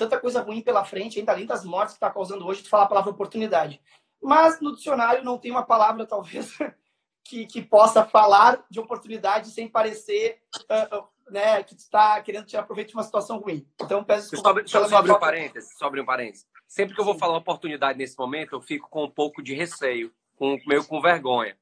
tanta 0.00 0.18
coisa 0.18 0.40
ruim 0.40 0.62
pela 0.62 0.84
frente, 0.84 1.18
ainda 1.18 1.32
além 1.32 1.46
das 1.46 1.64
mortes 1.64 1.94
que 1.94 1.98
está 1.98 2.10
causando 2.10 2.46
hoje, 2.46 2.62
de 2.62 2.68
falar 2.68 2.84
a 2.84 2.88
palavra 2.88 3.10
oportunidade. 3.10 3.80
Mas 4.22 4.60
no 4.60 4.74
dicionário 4.74 5.22
não 5.22 5.38
tem 5.38 5.50
uma 5.50 5.62
palavra, 5.62 6.06
talvez, 6.06 6.56
que, 7.24 7.46
que 7.46 7.60
possa 7.60 8.04
falar 8.04 8.64
de 8.70 8.80
oportunidade 8.80 9.50
sem 9.50 9.68
parecer 9.68 10.40
uh, 10.56 11.06
né, 11.30 11.62
que 11.62 11.74
está 11.74 12.20
querendo 12.22 12.46
tirar 12.46 12.62
proveito 12.64 12.88
de 12.88 12.94
uma 12.94 13.02
situação 13.02 13.38
ruim. 13.38 13.66
Então, 13.80 14.02
peço 14.02 14.30
desculpa. 14.30 14.60
Eu 14.60 14.66
só 14.66 14.96
abrir 14.96 15.12
um 15.12 15.18
parênteses, 15.18 15.70
só 15.76 15.86
abrir 15.86 16.00
um 16.00 16.06
parênteses. 16.06 16.46
Sempre 16.66 16.94
que 16.94 17.00
eu 17.00 17.04
vou 17.04 17.18
falar 17.18 17.36
oportunidade 17.36 17.98
nesse 17.98 18.18
momento, 18.18 18.54
eu 18.54 18.60
fico 18.60 18.88
com 18.88 19.04
um 19.04 19.10
pouco 19.10 19.42
de 19.42 19.54
receio, 19.54 20.12
com, 20.36 20.58
meio 20.66 20.84
com 20.86 21.00
vergonha. 21.00 21.56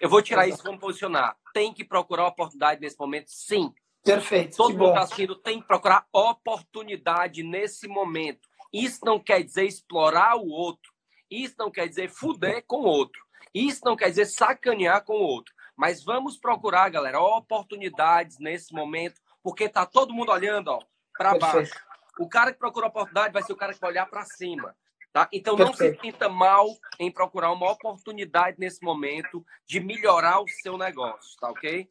Eu 0.00 0.08
vou 0.08 0.22
tirar 0.22 0.48
isso 0.48 0.62
como 0.62 0.78
posicionar. 0.78 1.36
Tem 1.54 1.72
que 1.72 1.84
procurar 1.84 2.26
oportunidade 2.26 2.80
nesse 2.80 2.98
momento? 2.98 3.28
Sim. 3.28 3.72
Perfeito. 4.02 4.56
Todo 4.56 4.72
mundo 4.72 4.88
está 4.88 5.02
assistindo 5.02 5.36
tem 5.36 5.60
que 5.60 5.66
procurar 5.66 6.06
oportunidade 6.12 7.42
nesse 7.42 7.86
momento. 7.86 8.48
Isso 8.72 9.00
não 9.04 9.20
quer 9.20 9.42
dizer 9.42 9.64
explorar 9.64 10.36
o 10.36 10.48
outro. 10.48 10.92
Isso 11.30 11.54
não 11.58 11.70
quer 11.70 11.88
dizer 11.88 12.10
fuder 12.10 12.64
com 12.66 12.82
o 12.82 12.86
outro. 12.86 13.22
Isso 13.54 13.80
não 13.84 13.96
quer 13.96 14.10
dizer 14.10 14.26
sacanear 14.26 15.04
com 15.04 15.14
o 15.14 15.22
outro. 15.22 15.54
Mas 15.76 16.02
vamos 16.02 16.36
procurar, 16.36 16.88
galera, 16.90 17.20
oportunidades 17.20 18.38
nesse 18.38 18.72
momento, 18.72 19.20
porque 19.42 19.68
tá 19.68 19.86
todo 19.86 20.14
mundo 20.14 20.32
olhando 20.32 20.78
para 21.16 21.38
baixo. 21.38 21.74
O 22.18 22.28
cara 22.28 22.52
que 22.52 22.58
procura 22.58 22.86
oportunidade 22.86 23.32
vai 23.32 23.42
ser 23.42 23.52
o 23.52 23.56
cara 23.56 23.72
que 23.72 23.80
vai 23.80 23.90
olhar 23.90 24.06
para 24.06 24.24
cima. 24.24 24.74
Tá? 25.12 25.28
Então 25.30 25.56
não 25.56 25.66
Perfeito. 25.66 26.00
se 26.00 26.06
sinta 26.06 26.28
mal 26.28 26.66
em 26.98 27.10
procurar 27.10 27.52
uma 27.52 27.70
oportunidade 27.70 28.58
nesse 28.58 28.82
momento 28.82 29.44
de 29.66 29.78
melhorar 29.78 30.40
o 30.40 30.48
seu 30.48 30.78
negócio, 30.78 31.36
tá 31.38 31.50
ok? 31.50 31.86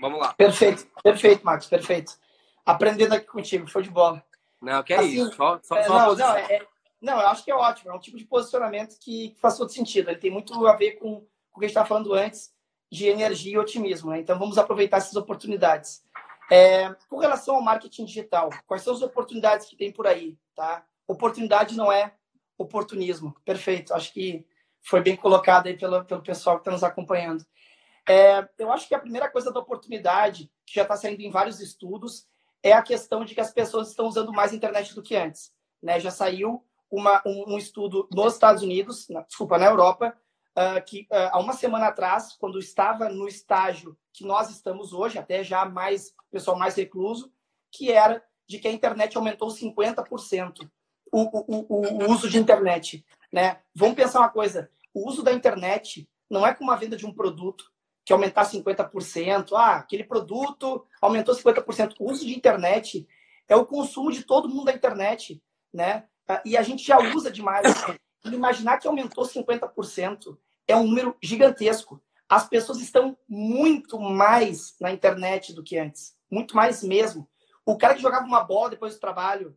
Vamos 0.00 0.20
lá. 0.20 0.34
Perfeito, 0.34 0.86
perfeito, 1.02 1.44
Marcos, 1.44 1.66
perfeito. 1.66 2.12
Aprendendo 2.64 3.14
aqui 3.14 3.26
contigo, 3.26 3.68
show 3.68 3.80
de 3.80 3.90
bola. 3.90 4.24
Não, 4.60 4.82
que 4.82 4.92
é 4.92 4.98
assim, 4.98 5.22
isso. 5.22 5.32
Só, 5.32 5.60
só, 5.62 5.76
é, 5.76 5.88
não, 5.88 6.14
não, 6.14 6.36
é, 6.36 6.66
não, 7.00 7.20
eu 7.20 7.28
acho 7.28 7.44
que 7.44 7.50
é 7.50 7.54
ótimo. 7.54 7.90
É 7.90 7.94
um 7.94 8.00
tipo 8.00 8.16
de 8.16 8.24
posicionamento 8.24 8.98
que, 8.98 9.30
que 9.30 9.40
faz 9.40 9.56
todo 9.56 9.70
sentido. 9.70 10.10
Ele 10.10 10.18
tem 10.18 10.30
muito 10.30 10.66
a 10.66 10.74
ver 10.74 10.92
com, 10.92 11.20
com 11.20 11.56
o 11.56 11.58
que 11.60 11.66
a 11.66 11.68
gente 11.68 11.70
estava 11.70 11.86
falando 11.86 12.12
antes 12.14 12.52
de 12.90 13.06
energia 13.06 13.54
e 13.54 13.58
otimismo. 13.58 14.10
Né? 14.10 14.20
Então, 14.20 14.38
vamos 14.38 14.58
aproveitar 14.58 14.98
essas 14.98 15.16
oportunidades. 15.16 16.04
É, 16.50 16.94
com 17.08 17.18
relação 17.18 17.56
ao 17.56 17.62
marketing 17.62 18.04
digital, 18.04 18.50
quais 18.66 18.82
são 18.82 18.94
as 18.94 19.02
oportunidades 19.02 19.66
que 19.66 19.76
tem 19.76 19.92
por 19.92 20.06
aí? 20.06 20.36
Tá? 20.54 20.84
Oportunidade 21.06 21.76
não 21.76 21.92
é 21.92 22.14
oportunismo. 22.56 23.34
Perfeito. 23.44 23.92
Acho 23.92 24.12
que 24.12 24.46
foi 24.82 25.00
bem 25.00 25.16
colocado 25.16 25.66
aí 25.66 25.76
pelo, 25.76 26.04
pelo 26.04 26.22
pessoal 26.22 26.56
que 26.56 26.62
está 26.62 26.70
nos 26.70 26.84
acompanhando. 26.84 27.44
É, 28.08 28.48
eu 28.58 28.70
acho 28.70 28.86
que 28.86 28.94
a 28.94 29.00
primeira 29.00 29.28
coisa 29.28 29.52
da 29.52 29.60
oportunidade, 29.60 30.50
que 30.64 30.74
já 30.74 30.82
está 30.82 30.96
saindo 30.96 31.20
em 31.20 31.30
vários 31.30 31.60
estudos, 31.60 32.26
é 32.62 32.72
a 32.72 32.82
questão 32.82 33.24
de 33.24 33.34
que 33.34 33.40
as 33.40 33.52
pessoas 33.52 33.88
estão 33.88 34.06
usando 34.06 34.32
mais 34.32 34.52
internet 34.52 34.94
do 34.94 35.02
que 35.02 35.16
antes. 35.16 35.52
Né? 35.82 35.98
Já 36.00 36.10
saiu 36.10 36.64
uma, 36.90 37.20
um, 37.26 37.54
um, 37.54 37.58
estudo 37.58 38.08
nos 38.12 38.34
Estados 38.34 38.62
Unidos, 38.62 39.08
na, 39.08 39.22
desculpa, 39.22 39.58
na 39.58 39.66
Europa, 39.66 40.16
uh, 40.56 40.82
que 40.84 41.02
uh, 41.12 41.30
há 41.32 41.38
uma 41.38 41.52
semana 41.52 41.88
atrás, 41.88 42.36
quando 42.38 42.58
estava 42.58 43.08
no 43.08 43.26
estágio 43.26 43.96
que 44.12 44.24
nós 44.24 44.50
estamos 44.50 44.92
hoje, 44.92 45.18
até 45.18 45.42
já 45.42 45.64
mais 45.64 46.14
pessoal 46.30 46.56
mais 46.56 46.74
recluso, 46.76 47.32
que 47.70 47.90
era 47.92 48.22
de 48.48 48.58
que 48.58 48.68
a 48.68 48.72
internet 48.72 49.16
aumentou 49.16 49.48
50% 49.48 50.68
o, 51.12 51.22
o, 51.22 51.66
o, 51.68 52.04
o 52.04 52.10
uso 52.10 52.28
de 52.28 52.38
internet. 52.38 53.04
Né? 53.32 53.60
Vamos 53.74 53.96
pensar 53.96 54.20
uma 54.20 54.28
coisa: 54.28 54.70
o 54.94 55.08
uso 55.08 55.22
da 55.22 55.32
internet 55.32 56.08
não 56.30 56.46
é 56.46 56.54
como 56.54 56.70
a 56.70 56.76
venda 56.76 56.96
de 56.96 57.06
um 57.06 57.12
produto 57.12 57.70
que 58.06 58.12
aumentar 58.12 58.48
50%. 58.48 59.52
Ah, 59.52 59.78
aquele 59.78 60.04
produto 60.04 60.86
aumentou 61.02 61.34
50%. 61.34 61.96
O 61.98 62.12
uso 62.12 62.24
de 62.24 62.36
internet 62.36 63.06
é 63.48 63.56
o 63.56 63.66
consumo 63.66 64.12
de 64.12 64.22
todo 64.22 64.48
mundo 64.48 64.66
da 64.66 64.72
internet, 64.72 65.42
né? 65.74 66.04
E 66.44 66.56
a 66.56 66.62
gente 66.62 66.86
já 66.86 66.98
usa 66.98 67.32
demais. 67.32 67.66
imaginar 68.24 68.78
que 68.78 68.86
aumentou 68.86 69.24
50% 69.24 70.38
é 70.68 70.76
um 70.76 70.86
número 70.86 71.16
gigantesco. 71.20 72.00
As 72.28 72.48
pessoas 72.48 72.80
estão 72.80 73.18
muito 73.28 73.98
mais 73.98 74.76
na 74.80 74.92
internet 74.92 75.52
do 75.52 75.64
que 75.64 75.76
antes. 75.76 76.16
Muito 76.30 76.54
mais 76.54 76.84
mesmo. 76.84 77.28
O 77.64 77.76
cara 77.76 77.94
que 77.94 78.02
jogava 78.02 78.24
uma 78.24 78.44
bola 78.44 78.70
depois 78.70 78.94
do 78.94 79.00
trabalho, 79.00 79.56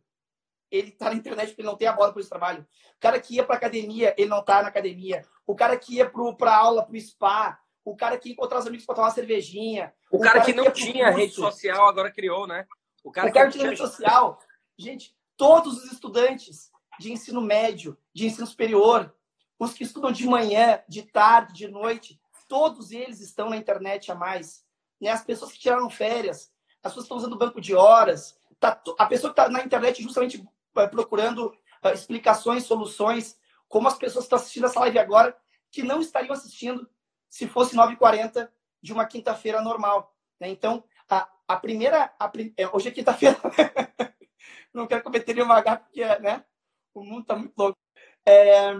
ele 0.72 0.88
está 0.88 1.08
na 1.08 1.14
internet 1.14 1.48
porque 1.48 1.62
ele 1.62 1.68
não 1.68 1.76
tem 1.76 1.86
a 1.86 1.92
bola 1.92 2.08
depois 2.08 2.26
do 2.26 2.30
trabalho. 2.30 2.66
O 2.96 3.00
cara 3.00 3.20
que 3.20 3.36
ia 3.36 3.44
para 3.44 3.56
academia, 3.56 4.12
ele 4.18 4.28
não 4.28 4.40
está 4.40 4.60
na 4.60 4.68
academia. 4.68 5.24
O 5.46 5.54
cara 5.54 5.76
que 5.76 5.96
ia 5.96 6.10
para 6.36 6.56
aula, 6.56 6.84
para 6.84 6.96
o 6.96 7.00
spa, 7.00 7.60
o 7.84 7.96
cara 7.96 8.18
que 8.18 8.28
ia 8.28 8.32
encontrar 8.32 8.58
os 8.58 8.66
amigos 8.66 8.86
para 8.86 8.94
tomar 8.94 9.08
uma 9.08 9.14
cervejinha. 9.14 9.92
O, 10.10 10.18
o 10.18 10.20
cara, 10.20 10.40
cara, 10.40 10.44
que 10.44 10.52
não 10.52 10.70
tinha 10.70 11.10
rede 11.10 11.34
social 11.34 11.88
agora 11.88 12.10
criou, 12.10 12.46
né? 12.46 12.66
O 13.02 13.10
cara, 13.10 13.28
o 13.28 13.32
cara 13.32 13.46
que, 13.46 13.58
tinha 13.58 13.68
rede 13.68 13.78
social. 13.78 14.38
Gente, 14.76 15.16
todos 15.36 15.84
os 15.84 15.92
estudantes 15.92 16.70
de 16.98 17.12
ensino 17.12 17.40
médio, 17.40 17.96
de 18.12 18.26
ensino 18.26 18.46
superior, 18.46 19.14
os 19.58 19.72
que 19.72 19.84
estudam 19.84 20.12
de 20.12 20.26
manhã, 20.26 20.82
de 20.88 21.02
tarde, 21.02 21.54
de 21.54 21.68
noite, 21.68 22.20
todos 22.48 22.90
eles 22.90 23.20
estão 23.20 23.50
na 23.50 23.56
internet 23.56 24.10
a 24.10 24.14
mais. 24.14 24.64
Né? 25.00 25.08
As 25.08 25.22
pessoas 25.24 25.52
que 25.52 25.58
tiraram 25.58 25.88
férias, 25.88 26.52
as 26.82 26.92
pessoas 26.92 26.94
que 26.94 27.00
estão 27.02 27.16
usando 27.16 27.38
banco 27.38 27.60
de 27.60 27.74
horas, 27.74 28.36
tá, 28.58 28.80
a 28.98 29.06
pessoa 29.06 29.32
que 29.32 29.40
está 29.40 29.50
na 29.50 29.62
internet 29.62 30.02
justamente 30.02 30.44
eh, 30.76 30.86
procurando 30.88 31.46
uh, 31.84 31.88
explicações, 31.92 32.64
soluções, 32.64 33.38
como 33.68 33.88
as 33.88 33.96
pessoas 33.96 34.24
que 34.24 34.26
estão 34.26 34.38
assistindo 34.38 34.66
essa 34.66 34.80
live 34.80 34.98
agora, 34.98 35.36
que 35.70 35.82
não 35.82 36.00
estariam 36.00 36.32
assistindo 36.32 36.88
se 37.30 37.46
fosse 37.46 37.76
9h40 37.76 38.50
de 38.82 38.92
uma 38.92 39.06
quinta-feira 39.06 39.62
normal. 39.62 40.14
Né? 40.40 40.48
Então, 40.48 40.82
a, 41.08 41.28
a 41.46 41.56
primeira. 41.56 42.12
A, 42.18 42.30
é, 42.56 42.68
hoje 42.68 42.88
é 42.88 42.92
quinta-feira. 42.92 43.38
não 44.74 44.86
quero 44.86 45.02
cometer 45.02 45.34
nenhuma 45.34 45.60
gafe, 45.60 45.84
porque 45.84 46.04
né? 46.04 46.44
o 46.92 47.04
mundo 47.04 47.22
está 47.22 47.36
muito 47.36 47.54
louco. 47.56 47.78
É, 48.26 48.72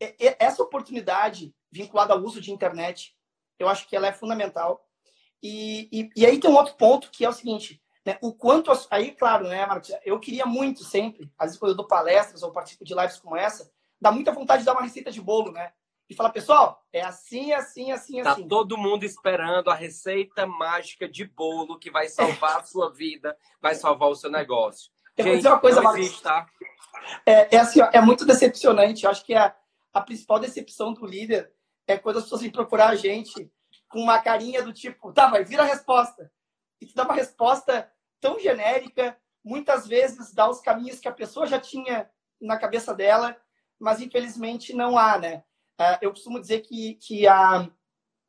é, 0.00 0.44
essa 0.44 0.62
oportunidade 0.62 1.54
vinculada 1.70 2.14
ao 2.14 2.20
uso 2.20 2.40
de 2.40 2.50
internet, 2.50 3.16
eu 3.58 3.68
acho 3.68 3.86
que 3.86 3.94
ela 3.94 4.06
é 4.06 4.12
fundamental. 4.12 4.86
E, 5.42 5.88
e, 5.92 6.10
e 6.16 6.26
aí 6.26 6.40
tem 6.40 6.50
um 6.50 6.56
outro 6.56 6.74
ponto 6.74 7.10
que 7.10 7.24
é 7.24 7.28
o 7.28 7.32
seguinte: 7.32 7.82
né? 8.04 8.18
o 8.22 8.32
quanto. 8.32 8.70
Aí, 8.90 9.12
claro, 9.12 9.48
né, 9.48 9.66
Marcos? 9.66 9.92
Eu 10.04 10.18
queria 10.18 10.46
muito 10.46 10.82
sempre, 10.84 11.30
às 11.38 11.48
vezes 11.48 11.58
quando 11.58 11.72
eu 11.72 11.76
dou 11.76 11.86
palestras 11.86 12.42
ou 12.42 12.52
participo 12.52 12.84
de 12.84 12.94
lives 12.94 13.18
como 13.18 13.36
essa, 13.36 13.70
dá 14.00 14.10
muita 14.10 14.32
vontade 14.32 14.60
de 14.60 14.66
dar 14.66 14.72
uma 14.72 14.82
receita 14.82 15.10
de 15.10 15.20
bolo, 15.20 15.52
né? 15.52 15.72
E 16.08 16.14
falar, 16.14 16.30
pessoal, 16.30 16.84
é 16.92 17.02
assim, 17.02 17.52
assim, 17.52 17.90
assim, 17.90 18.22
tá 18.22 18.32
assim. 18.32 18.42
Tá 18.42 18.48
todo 18.48 18.78
mundo 18.78 19.04
esperando 19.04 19.70
a 19.70 19.74
receita 19.74 20.46
mágica 20.46 21.08
de 21.08 21.24
bolo 21.24 21.78
que 21.78 21.90
vai 21.90 22.08
salvar 22.08 22.58
a 22.58 22.62
sua 22.62 22.92
vida, 22.92 23.36
vai 23.60 23.74
salvar 23.74 24.08
o 24.08 24.14
seu 24.14 24.30
negócio. 24.30 24.90
Eu 25.16 25.24
Gente, 25.24 25.32
vou 25.32 25.36
dizer 25.36 25.48
uma 25.48 25.60
coisa, 25.60 25.82
Marcos. 25.82 26.20
Tá? 26.20 26.46
É, 27.24 27.56
é, 27.56 27.58
assim, 27.58 27.80
ó, 27.80 27.90
é 27.92 28.00
muito 28.00 28.24
decepcionante. 28.24 29.04
Eu 29.04 29.10
acho 29.10 29.24
que 29.24 29.34
a, 29.34 29.54
a 29.92 30.00
principal 30.00 30.38
decepção 30.38 30.92
do 30.92 31.04
líder 31.04 31.52
é 31.86 31.96
quando 31.98 32.18
as 32.18 32.24
pessoas 32.24 32.42
vêm 32.42 32.50
procurar 32.50 32.88
a 32.88 32.96
gente 32.96 33.50
com 33.88 34.00
uma 34.00 34.20
carinha 34.20 34.62
do 34.62 34.72
tipo, 34.72 35.12
tá, 35.12 35.26
vai 35.26 35.44
vir 35.44 35.58
a 35.58 35.64
resposta. 35.64 36.30
E 36.80 36.86
tu 36.86 36.94
dá 36.94 37.04
uma 37.04 37.14
resposta 37.14 37.90
tão 38.20 38.38
genérica, 38.38 39.16
muitas 39.44 39.86
vezes 39.86 40.34
dá 40.34 40.48
os 40.48 40.60
caminhos 40.60 41.00
que 41.00 41.08
a 41.08 41.12
pessoa 41.12 41.46
já 41.46 41.58
tinha 41.58 42.10
na 42.40 42.58
cabeça 42.58 42.94
dela, 42.94 43.36
mas 43.78 44.00
infelizmente 44.00 44.74
não 44.74 44.98
há, 44.98 45.18
né? 45.18 45.44
Uh, 45.80 45.98
eu 46.00 46.10
costumo 46.10 46.40
dizer 46.40 46.60
que, 46.60 46.94
que 46.94 47.26
a, 47.26 47.68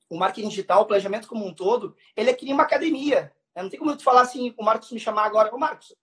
o 0.09 0.17
marketing 0.17 0.49
digital, 0.49 0.81
o 0.81 0.85
planejamento 0.85 1.27
como 1.27 1.45
um 1.45 1.53
todo, 1.53 1.95
ele 2.15 2.29
é 2.29 2.33
que 2.33 2.45
nem 2.45 2.53
uma 2.53 2.63
academia. 2.63 3.33
Né? 3.55 3.63
Não 3.63 3.69
tem 3.69 3.79
como 3.79 3.95
tu 3.95 4.03
falar 4.03 4.21
assim, 4.21 4.53
o 4.57 4.63
Marcos 4.63 4.91
me 4.91 4.99
chamar 4.99 5.25
agora, 5.25 5.53
ô 5.53 5.57
Marcos, 5.57 5.95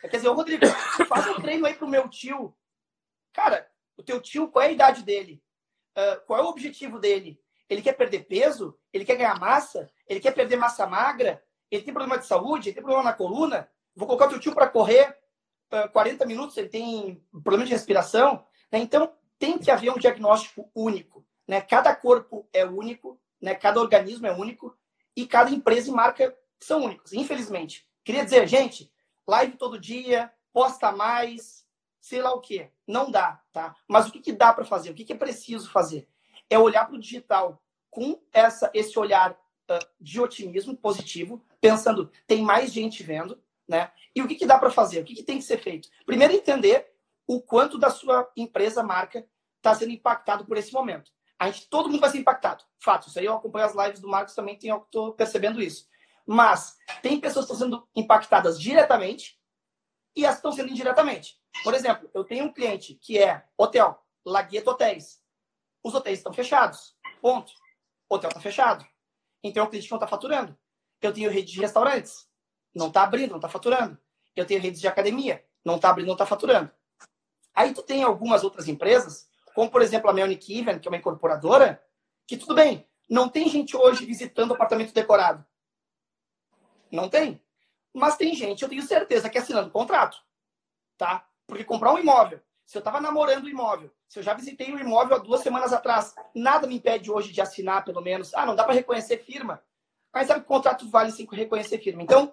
quer 0.00 0.16
dizer, 0.16 0.28
ô 0.28 0.34
Rodrigo, 0.34 0.66
faz 1.08 1.26
um 1.26 1.40
treino 1.40 1.66
aí 1.66 1.74
pro 1.74 1.88
meu 1.88 2.08
tio. 2.08 2.56
Cara, 3.32 3.68
o 3.96 4.02
teu 4.02 4.20
tio, 4.20 4.48
qual 4.48 4.64
é 4.64 4.68
a 4.68 4.72
idade 4.72 5.02
dele? 5.02 5.42
Uh, 5.96 6.24
qual 6.26 6.40
é 6.40 6.42
o 6.42 6.48
objetivo 6.48 6.98
dele? 6.98 7.40
Ele 7.68 7.82
quer 7.82 7.92
perder 7.92 8.24
peso? 8.24 8.78
Ele 8.92 9.04
quer 9.04 9.16
ganhar 9.16 9.38
massa? 9.38 9.90
Ele 10.08 10.20
quer 10.20 10.32
perder 10.32 10.56
massa 10.56 10.86
magra? 10.86 11.42
Ele 11.70 11.82
tem 11.82 11.92
problema 11.92 12.18
de 12.18 12.26
saúde? 12.26 12.68
Ele 12.68 12.74
tem 12.74 12.82
problema 12.82 13.04
na 13.04 13.12
coluna? 13.12 13.70
Vou 13.94 14.06
colocar 14.06 14.26
o 14.26 14.30
teu 14.30 14.40
tio 14.40 14.54
para 14.54 14.68
correr 14.68 15.10
uh, 15.72 15.76
ah, 15.76 15.88
40 15.88 16.24
minutos, 16.24 16.56
ele 16.56 16.68
tem 16.68 17.22
problema 17.42 17.64
de 17.64 17.72
respiração? 17.72 18.46
Né? 18.72 18.78
Então, 18.78 19.12
tem 19.38 19.58
que 19.58 19.70
haver 19.70 19.90
um 19.90 19.98
diagnóstico 19.98 20.70
único. 20.74 21.24
Né? 21.46 21.60
Cada 21.60 21.94
corpo 21.94 22.48
é 22.52 22.64
único, 22.64 23.20
né? 23.40 23.54
cada 23.54 23.80
organismo 23.80 24.26
é 24.26 24.32
único 24.32 24.76
e 25.16 25.26
cada 25.26 25.50
empresa 25.50 25.88
e 25.88 25.92
marca 25.92 26.36
são 26.60 26.84
únicos, 26.84 27.12
infelizmente. 27.12 27.86
Queria 28.04 28.24
dizer, 28.24 28.46
gente, 28.46 28.92
live 29.26 29.56
todo 29.56 29.78
dia, 29.78 30.32
posta 30.52 30.90
mais, 30.92 31.66
sei 32.00 32.20
lá 32.20 32.32
o 32.32 32.40
que. 32.40 32.68
Não 32.86 33.10
dá, 33.10 33.40
tá? 33.52 33.76
Mas 33.86 34.08
o 34.08 34.12
que, 34.12 34.20
que 34.20 34.32
dá 34.32 34.52
para 34.52 34.64
fazer? 34.64 34.90
O 34.90 34.94
que, 34.94 35.04
que 35.04 35.12
é 35.12 35.16
preciso 35.16 35.70
fazer? 35.70 36.08
É 36.48 36.58
olhar 36.58 36.86
para 36.86 36.96
o 36.96 37.00
digital 37.00 37.62
com 37.90 38.20
essa, 38.32 38.70
esse 38.74 38.98
olhar 38.98 39.32
uh, 39.32 39.86
de 40.00 40.20
otimismo 40.20 40.76
positivo, 40.76 41.44
pensando, 41.60 42.10
tem 42.26 42.42
mais 42.42 42.72
gente 42.72 43.02
vendo, 43.02 43.40
né? 43.66 43.92
E 44.14 44.22
o 44.22 44.26
que, 44.26 44.34
que 44.34 44.46
dá 44.46 44.58
para 44.58 44.70
fazer? 44.70 45.00
O 45.00 45.04
que, 45.04 45.14
que 45.14 45.22
tem 45.22 45.38
que 45.38 45.44
ser 45.44 45.58
feito? 45.58 45.88
Primeiro, 46.06 46.32
entender 46.32 46.90
o 47.28 47.42
quanto 47.42 47.78
da 47.78 47.90
sua 47.90 48.28
empresa, 48.34 48.82
marca, 48.82 49.24
está 49.58 49.74
sendo 49.74 49.92
impactado 49.92 50.46
por 50.46 50.56
esse 50.56 50.72
momento. 50.72 51.12
A 51.38 51.50
gente, 51.50 51.68
todo 51.68 51.88
mundo 51.88 52.00
vai 52.00 52.10
ser 52.10 52.18
impactado. 52.18 52.64
Fato. 52.82 53.08
Isso 53.08 53.18
aí 53.18 53.26
eu 53.26 53.34
acompanho 53.34 53.66
as 53.66 53.74
lives 53.74 54.00
do 54.00 54.08
Marcos 54.08 54.34
também, 54.34 54.58
estou 54.58 55.12
percebendo 55.12 55.60
isso. 55.60 55.86
Mas 56.26 56.76
tem 57.02 57.20
pessoas 57.20 57.46
que 57.46 57.52
estão 57.52 57.66
sendo 57.66 57.88
impactadas 57.94 58.58
diretamente 58.58 59.38
e 60.16 60.26
as 60.26 60.36
estão 60.36 60.50
sendo 60.50 60.70
indiretamente. 60.70 61.38
Por 61.62 61.74
exemplo, 61.74 62.10
eu 62.14 62.24
tenho 62.24 62.46
um 62.46 62.52
cliente 62.52 62.94
que 62.94 63.18
é 63.18 63.44
hotel, 63.56 64.02
Lagueto 64.24 64.70
Hotéis. 64.70 65.20
Os 65.84 65.94
hotéis 65.94 66.18
estão 66.18 66.32
fechados. 66.32 66.96
Ponto. 67.20 67.52
O 68.08 68.14
hotel 68.14 68.28
está 68.28 68.40
fechado. 68.40 68.86
Então, 69.44 69.62
é 69.62 69.66
um 69.66 69.70
cliente 69.70 69.90
não 69.90 69.98
está 69.98 70.08
faturando. 70.08 70.58
Eu 71.00 71.12
tenho 71.12 71.30
rede 71.30 71.52
de 71.52 71.60
restaurantes. 71.60 72.26
Não 72.74 72.88
está 72.88 73.02
abrindo, 73.02 73.30
não 73.30 73.38
está 73.38 73.48
faturando. 73.48 73.98
Eu 74.34 74.46
tenho 74.46 74.60
redes 74.60 74.80
de 74.80 74.88
academia. 74.88 75.44
Não 75.64 75.76
está 75.76 75.90
abrindo, 75.90 76.06
não 76.06 76.14
está 76.14 76.26
faturando. 76.26 76.70
Aí 77.58 77.74
tu 77.74 77.82
tem 77.82 78.04
algumas 78.04 78.44
outras 78.44 78.68
empresas, 78.68 79.28
como 79.52 79.68
por 79.68 79.82
exemplo 79.82 80.08
a 80.08 80.12
Melnick 80.12 80.56
Even, 80.56 80.78
que 80.78 80.86
é 80.86 80.90
uma 80.92 80.96
incorporadora, 80.96 81.82
que 82.24 82.36
tudo 82.36 82.54
bem, 82.54 82.86
não 83.10 83.28
tem 83.28 83.48
gente 83.48 83.76
hoje 83.76 84.06
visitando 84.06 84.54
apartamento 84.54 84.94
decorado. 84.94 85.44
Não 86.88 87.08
tem. 87.08 87.42
Mas 87.92 88.16
tem 88.16 88.32
gente, 88.32 88.62
eu 88.62 88.68
tenho 88.68 88.82
certeza, 88.82 89.28
que 89.28 89.38
assinando 89.38 89.72
contrato. 89.72 90.18
Tá? 90.96 91.26
Porque 91.48 91.64
comprar 91.64 91.92
um 91.92 91.98
imóvel, 91.98 92.40
se 92.64 92.76
eu 92.76 92.78
estava 92.78 93.00
namorando 93.00 93.46
o 93.46 93.48
imóvel, 93.48 93.90
se 94.08 94.20
eu 94.20 94.22
já 94.22 94.34
visitei 94.34 94.72
o 94.72 94.78
imóvel 94.78 95.16
há 95.16 95.18
duas 95.18 95.40
semanas 95.40 95.72
atrás, 95.72 96.14
nada 96.32 96.64
me 96.64 96.76
impede 96.76 97.10
hoje 97.10 97.32
de 97.32 97.40
assinar, 97.40 97.84
pelo 97.84 98.00
menos. 98.00 98.32
Ah, 98.34 98.46
não 98.46 98.54
dá 98.54 98.62
para 98.62 98.74
reconhecer 98.74 99.18
firma. 99.24 99.60
Mas 100.14 100.28
sabe 100.28 100.42
que 100.42 100.46
o 100.46 100.48
contrato 100.48 100.88
vale 100.88 101.10
sem 101.10 101.26
reconhecer 101.28 101.78
firma. 101.78 102.04
Então, 102.04 102.32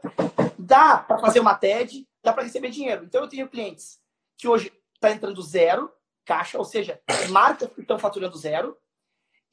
dá 0.55 0.99
para 0.99 1.17
fazer 1.17 1.39
uma 1.39 1.55
TED, 1.55 2.07
dá 2.23 2.31
para 2.31 2.43
receber 2.43 2.69
dinheiro. 2.69 3.03
Então, 3.05 3.23
eu 3.23 3.27
tenho 3.27 3.49
clientes 3.49 3.99
que 4.37 4.47
hoje 4.47 4.71
está 5.05 5.15
entrando 5.15 5.41
zero 5.41 5.91
caixa, 6.25 6.57
ou 6.57 6.65
seja, 6.65 7.01
marcas 7.29 7.71
que 7.71 7.81
estão 7.81 7.99
faturando 7.99 8.37
zero 8.37 8.77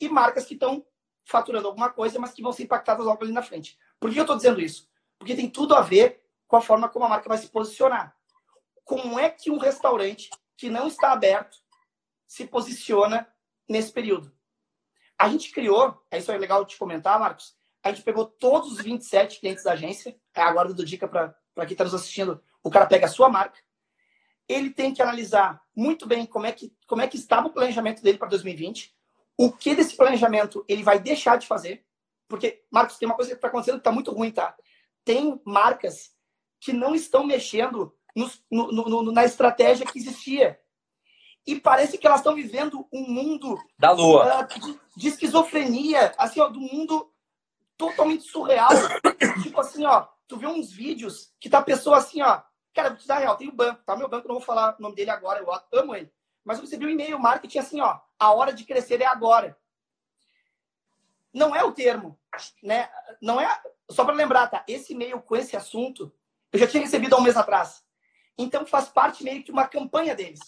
e 0.00 0.08
marcas 0.08 0.46
que 0.46 0.54
estão 0.54 0.84
faturando 1.24 1.68
alguma 1.68 1.90
coisa, 1.90 2.18
mas 2.18 2.32
que 2.32 2.42
vão 2.42 2.52
ser 2.52 2.64
impactadas 2.64 3.04
logo 3.04 3.22
ali 3.22 3.32
na 3.32 3.42
frente. 3.42 3.78
Por 4.00 4.10
que 4.10 4.18
eu 4.18 4.22
estou 4.22 4.36
dizendo 4.36 4.60
isso? 4.60 4.88
Porque 5.18 5.36
tem 5.36 5.48
tudo 5.48 5.74
a 5.74 5.82
ver 5.82 6.24
com 6.48 6.56
a 6.56 6.60
forma 6.60 6.88
como 6.88 7.04
a 7.04 7.08
marca 7.08 7.28
vai 7.28 7.38
se 7.38 7.48
posicionar. 7.48 8.16
Como 8.84 9.18
é 9.18 9.30
que 9.30 9.50
um 9.50 9.58
restaurante 9.58 10.30
que 10.56 10.68
não 10.68 10.88
está 10.88 11.12
aberto 11.12 11.58
se 12.26 12.46
posiciona 12.46 13.28
nesse 13.68 13.92
período? 13.92 14.32
A 15.18 15.28
gente 15.28 15.52
criou, 15.52 16.02
é 16.10 16.18
isso 16.18 16.32
é 16.32 16.38
legal 16.38 16.64
te 16.64 16.76
comentar, 16.76 17.20
Marcos. 17.20 17.54
A 17.84 17.90
gente 17.90 18.02
pegou 18.02 18.26
todos 18.26 18.72
os 18.72 18.78
27 18.82 19.40
clientes 19.40 19.62
da 19.62 19.72
agência, 19.72 20.18
é 20.34 20.40
agora 20.40 20.72
do 20.72 20.84
dica 20.84 21.06
para 21.06 21.34
quem 21.58 21.72
está 21.72 21.84
nos 21.84 21.94
assistindo, 21.94 22.42
o 22.62 22.70
cara 22.70 22.86
pega 22.86 23.06
a 23.06 23.08
sua 23.08 23.28
marca, 23.28 23.60
ele 24.48 24.70
tem 24.70 24.92
que 24.92 25.02
analisar 25.02 25.62
muito 25.74 26.06
bem 26.06 26.26
como 26.26 26.46
é 26.46 26.52
que, 26.52 26.72
como 26.86 27.02
é 27.02 27.06
que 27.06 27.16
estava 27.16 27.48
o 27.48 27.52
planejamento 27.52 28.02
dele 28.02 28.18
para 28.18 28.28
2020, 28.28 28.94
o 29.36 29.50
que 29.50 29.74
desse 29.74 29.96
planejamento 29.96 30.64
ele 30.68 30.82
vai 30.82 30.98
deixar 30.98 31.36
de 31.36 31.46
fazer, 31.46 31.84
porque, 32.28 32.62
Marcos, 32.70 32.96
tem 32.96 33.06
uma 33.06 33.14
coisa 33.14 33.30
que 33.30 33.36
está 33.36 33.48
acontecendo 33.48 33.74
que 33.74 33.80
está 33.80 33.92
muito 33.92 34.10
ruim, 34.10 34.30
tá? 34.30 34.56
Tem 35.04 35.40
marcas 35.44 36.12
que 36.60 36.72
não 36.72 36.94
estão 36.94 37.26
mexendo 37.26 37.94
no, 38.16 38.30
no, 38.50 39.02
no, 39.02 39.12
na 39.12 39.24
estratégia 39.24 39.84
que 39.84 39.98
existia. 39.98 40.58
E 41.46 41.58
parece 41.58 41.98
que 41.98 42.06
elas 42.06 42.20
estão 42.20 42.34
vivendo 42.34 42.86
um 42.92 43.02
mundo 43.02 43.58
da 43.78 43.90
lua 43.90 44.44
uh, 44.44 44.60
de, 44.60 44.80
de, 44.96 45.08
esquizofrenia, 45.08 46.14
assim, 46.16 46.40
ó, 46.40 46.48
do 46.48 46.60
mundo 46.60 47.12
totalmente 47.76 48.24
surreal. 48.24 48.70
tipo 49.42 49.60
assim, 49.60 49.84
ó, 49.84 50.06
tu 50.28 50.36
vê 50.36 50.46
uns 50.46 50.70
vídeos 50.72 51.34
que 51.40 51.50
tá 51.50 51.58
a 51.58 51.62
pessoa 51.62 51.98
assim, 51.98 52.22
ó, 52.22 52.40
Cara, 52.74 52.90
vou 52.90 52.98
te 52.98 53.06
dar 53.06 53.18
real, 53.18 53.36
tem 53.36 53.48
o 53.48 53.52
banco, 53.52 53.82
tá? 53.84 53.94
Meu 53.96 54.08
banco, 54.08 54.26
não 54.26 54.36
vou 54.36 54.44
falar 54.44 54.76
o 54.78 54.82
nome 54.82 54.94
dele 54.94 55.10
agora, 55.10 55.40
eu 55.40 55.80
amo 55.80 55.94
ele. 55.94 56.12
Mas 56.44 56.58
eu 56.58 56.64
recebi 56.64 56.86
um 56.86 56.90
e-mail 56.90 57.18
marketing 57.18 57.58
assim, 57.58 57.80
ó, 57.80 58.00
a 58.18 58.32
hora 58.32 58.52
de 58.52 58.64
crescer 58.64 59.00
é 59.00 59.06
agora. 59.06 59.56
Não 61.32 61.54
é 61.54 61.62
o 61.62 61.72
termo, 61.72 62.18
né? 62.62 62.90
Não 63.20 63.40
é, 63.40 63.60
só 63.90 64.04
para 64.04 64.14
lembrar, 64.14 64.48
tá? 64.48 64.64
Esse 64.66 64.92
e-mail 64.92 65.20
com 65.20 65.36
esse 65.36 65.56
assunto, 65.56 66.12
eu 66.50 66.58
já 66.58 66.66
tinha 66.66 66.82
recebido 66.82 67.14
há 67.14 67.18
um 67.18 67.22
mês 67.22 67.36
atrás. 67.36 67.84
Então 68.36 68.66
faz 68.66 68.88
parte 68.88 69.22
meio 69.22 69.38
que 69.38 69.46
de 69.46 69.52
uma 69.52 69.66
campanha 69.66 70.14
deles, 70.14 70.40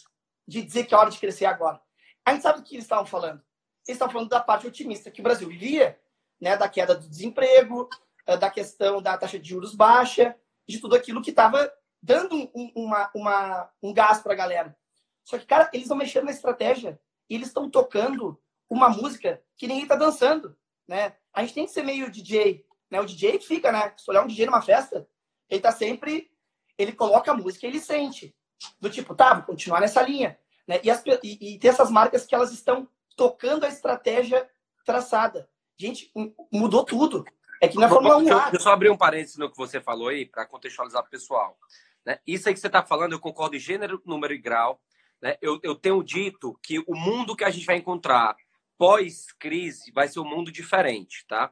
de 0.46 0.62
dizer 0.62 0.84
que 0.84 0.94
é 0.94 0.96
hora 0.96 1.10
de 1.10 1.18
crescer 1.18 1.46
agora. 1.46 1.80
A 2.24 2.32
gente 2.32 2.42
sabe 2.42 2.58
do 2.58 2.64
que 2.64 2.74
eles 2.74 2.84
estavam 2.84 3.06
falando. 3.06 3.42
Eles 3.86 3.96
estavam 3.96 4.12
falando 4.12 4.30
da 4.30 4.40
parte 4.40 4.66
otimista 4.66 5.10
que 5.10 5.20
o 5.20 5.24
Brasil 5.24 5.48
vivia, 5.48 5.98
né? 6.40 6.56
Da 6.56 6.68
queda 6.68 6.94
do 6.94 7.08
desemprego, 7.08 7.88
eh, 8.26 8.36
da 8.36 8.50
questão 8.50 9.00
da 9.00 9.16
taxa 9.16 9.38
de 9.38 9.48
juros 9.48 9.74
baixa, 9.74 10.34
de 10.66 10.80
tudo 10.80 10.96
aquilo 10.96 11.22
que 11.22 11.30
estava 11.30 11.70
dando 12.04 12.36
um, 12.54 12.70
uma, 12.76 13.10
uma, 13.14 13.70
um 13.82 13.92
gás 13.92 14.20
para 14.20 14.34
a 14.34 14.36
galera. 14.36 14.76
Só 15.24 15.38
que, 15.38 15.46
cara, 15.46 15.70
eles 15.72 15.86
estão 15.86 15.96
mexendo 15.96 16.26
na 16.26 16.32
estratégia 16.32 17.00
e 17.30 17.34
eles 17.34 17.48
estão 17.48 17.70
tocando 17.70 18.38
uma 18.68 18.90
música 18.90 19.42
que 19.56 19.66
ninguém 19.66 19.84
está 19.84 19.96
dançando, 19.96 20.54
né? 20.86 21.16
A 21.32 21.40
gente 21.40 21.54
tem 21.54 21.64
que 21.64 21.72
ser 21.72 21.82
meio 21.82 22.10
DJ, 22.10 22.66
né? 22.90 23.00
O 23.00 23.06
DJ 23.06 23.40
fica, 23.40 23.72
né? 23.72 23.94
Se 23.96 24.10
olhar 24.10 24.22
um 24.22 24.26
DJ 24.26 24.44
numa 24.44 24.60
festa, 24.60 25.08
ele 25.48 25.62
tá 25.62 25.72
sempre... 25.72 26.30
Ele 26.76 26.92
coloca 26.92 27.30
a 27.30 27.34
música 27.34 27.64
e 27.64 27.70
ele 27.70 27.80
sente. 27.80 28.36
Do 28.78 28.90
tipo, 28.90 29.14
tá, 29.14 29.32
vou 29.32 29.44
continuar 29.44 29.80
nessa 29.80 30.02
linha. 30.02 30.38
Né? 30.68 30.80
E, 30.82 30.90
as, 30.90 31.02
e, 31.22 31.54
e 31.54 31.58
tem 31.58 31.70
essas 31.70 31.90
marcas 31.90 32.26
que 32.26 32.34
elas 32.34 32.52
estão 32.52 32.86
tocando 33.16 33.64
a 33.64 33.68
estratégia 33.68 34.46
traçada. 34.84 35.48
Gente, 35.78 36.12
mudou 36.52 36.84
tudo. 36.84 37.24
É 37.62 37.68
que 37.68 37.78
na 37.78 37.88
Fórmula 37.88 38.18
1 38.18 38.24
Deixa 38.24 38.50
eu 38.52 38.60
só 38.60 38.72
abrir 38.72 38.90
um 38.90 38.96
parênteses 38.96 39.36
no 39.36 39.50
que 39.50 39.56
você 39.56 39.80
falou 39.80 40.08
aí, 40.08 40.26
para 40.26 40.44
contextualizar 40.44 41.02
o 41.02 41.08
pessoal. 41.08 41.56
Né? 42.04 42.18
Isso 42.26 42.48
aí 42.48 42.54
que 42.54 42.60
você 42.60 42.66
está 42.66 42.84
falando, 42.84 43.12
eu 43.12 43.20
concordo 43.20 43.56
em 43.56 43.60
gênero, 43.60 44.02
número 44.04 44.34
e 44.34 44.38
grau. 44.38 44.80
Né? 45.20 45.36
Eu, 45.40 45.58
eu 45.62 45.74
tenho 45.74 46.02
dito 46.02 46.58
que 46.62 46.78
o 46.80 46.94
mundo 46.94 47.36
que 47.36 47.44
a 47.44 47.50
gente 47.50 47.66
vai 47.66 47.76
encontrar 47.76 48.36
pós-crise 48.76 49.90
vai 49.92 50.08
ser 50.08 50.20
um 50.20 50.28
mundo 50.28 50.50
diferente, 50.50 51.24
tá? 51.26 51.50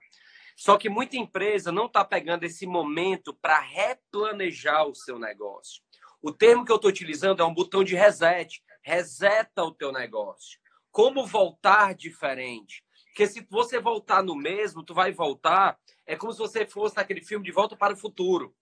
Só 0.56 0.76
que 0.76 0.88
muita 0.88 1.16
empresa 1.16 1.72
não 1.72 1.86
está 1.86 2.04
pegando 2.04 2.44
esse 2.44 2.66
momento 2.66 3.34
para 3.34 3.58
replanejar 3.60 4.86
o 4.86 4.94
seu 4.94 5.18
negócio. 5.18 5.82
O 6.20 6.30
termo 6.30 6.64
que 6.64 6.70
eu 6.70 6.76
estou 6.76 6.90
utilizando 6.90 7.42
é 7.42 7.44
um 7.44 7.54
botão 7.54 7.82
de 7.82 7.94
reset. 7.94 8.62
Reseta 8.82 9.64
o 9.64 9.72
teu 9.72 9.90
negócio. 9.90 10.58
Como 10.90 11.26
voltar 11.26 11.94
diferente? 11.94 12.84
Porque 13.06 13.26
se 13.26 13.46
você 13.50 13.80
voltar 13.80 14.22
no 14.22 14.36
mesmo, 14.36 14.84
tu 14.84 14.94
vai 14.94 15.12
voltar. 15.12 15.78
É 16.06 16.16
como 16.16 16.32
se 16.32 16.38
você 16.38 16.66
fosse 16.66 16.96
naquele 16.96 17.22
filme 17.22 17.44
de 17.44 17.52
Volta 17.52 17.76
para 17.76 17.94
o 17.94 17.96
Futuro. 17.96 18.54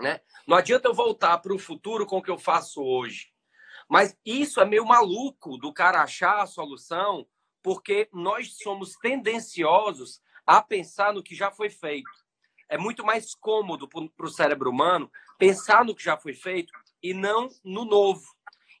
Né? 0.00 0.20
Não 0.46 0.56
adianta 0.56 0.88
eu 0.88 0.94
voltar 0.94 1.38
para 1.38 1.54
o 1.54 1.58
futuro 1.58 2.06
com 2.06 2.18
o 2.18 2.22
que 2.22 2.30
eu 2.30 2.38
faço 2.38 2.82
hoje. 2.82 3.32
Mas 3.88 4.16
isso 4.24 4.60
é 4.60 4.64
meio 4.64 4.84
maluco 4.84 5.56
do 5.56 5.72
cara 5.72 6.02
achar 6.02 6.42
a 6.42 6.46
solução, 6.46 7.26
porque 7.62 8.08
nós 8.12 8.56
somos 8.58 8.94
tendenciosos 8.96 10.20
a 10.46 10.62
pensar 10.62 11.12
no 11.12 11.22
que 11.22 11.34
já 11.34 11.50
foi 11.50 11.70
feito. 11.70 12.10
É 12.68 12.76
muito 12.76 13.04
mais 13.04 13.34
cômodo 13.34 13.88
para 13.88 14.26
o 14.26 14.30
cérebro 14.30 14.70
humano 14.70 15.10
pensar 15.38 15.84
no 15.84 15.94
que 15.94 16.04
já 16.04 16.16
foi 16.16 16.34
feito 16.34 16.72
e 17.02 17.14
não 17.14 17.48
no 17.64 17.84
novo. 17.84 18.26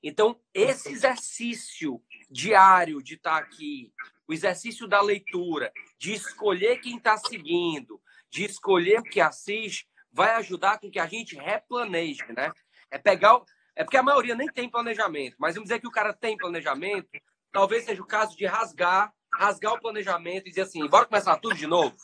Então, 0.02 0.38
esse 0.54 0.90
exercício 0.92 2.00
diário 2.30 3.02
de 3.02 3.14
estar 3.14 3.32
tá 3.32 3.38
aqui, 3.38 3.92
o 4.26 4.32
exercício 4.32 4.86
da 4.86 5.00
leitura, 5.00 5.72
de 5.98 6.12
escolher 6.12 6.80
quem 6.80 6.98
está 6.98 7.16
seguindo, 7.16 8.00
de 8.30 8.44
escolher 8.44 9.00
o 9.00 9.04
que 9.04 9.20
assiste, 9.20 9.88
vai 10.12 10.34
ajudar 10.36 10.78
com 10.78 10.90
que 10.90 10.98
a 10.98 11.06
gente 11.06 11.36
replaneje, 11.36 12.24
né? 12.36 12.52
É 12.90 12.98
pegar. 12.98 13.40
É 13.76 13.84
porque 13.84 13.96
a 13.96 14.02
maioria 14.02 14.34
nem 14.34 14.48
tem 14.48 14.68
planejamento, 14.68 15.36
mas 15.38 15.54
vamos 15.54 15.68
dizer 15.68 15.80
que 15.80 15.86
o 15.86 15.92
cara 15.92 16.12
tem 16.12 16.36
planejamento, 16.36 17.08
talvez 17.52 17.84
seja 17.84 18.02
o 18.02 18.06
caso 18.06 18.36
de 18.36 18.44
rasgar 18.44 19.12
rasgar 19.34 19.74
o 19.74 19.80
planejamento 19.80 20.46
e 20.46 20.50
dizer 20.50 20.62
assim, 20.62 20.86
bora 20.86 21.06
começar 21.06 21.36
tudo 21.38 21.54
de 21.54 21.66
novo? 21.66 21.94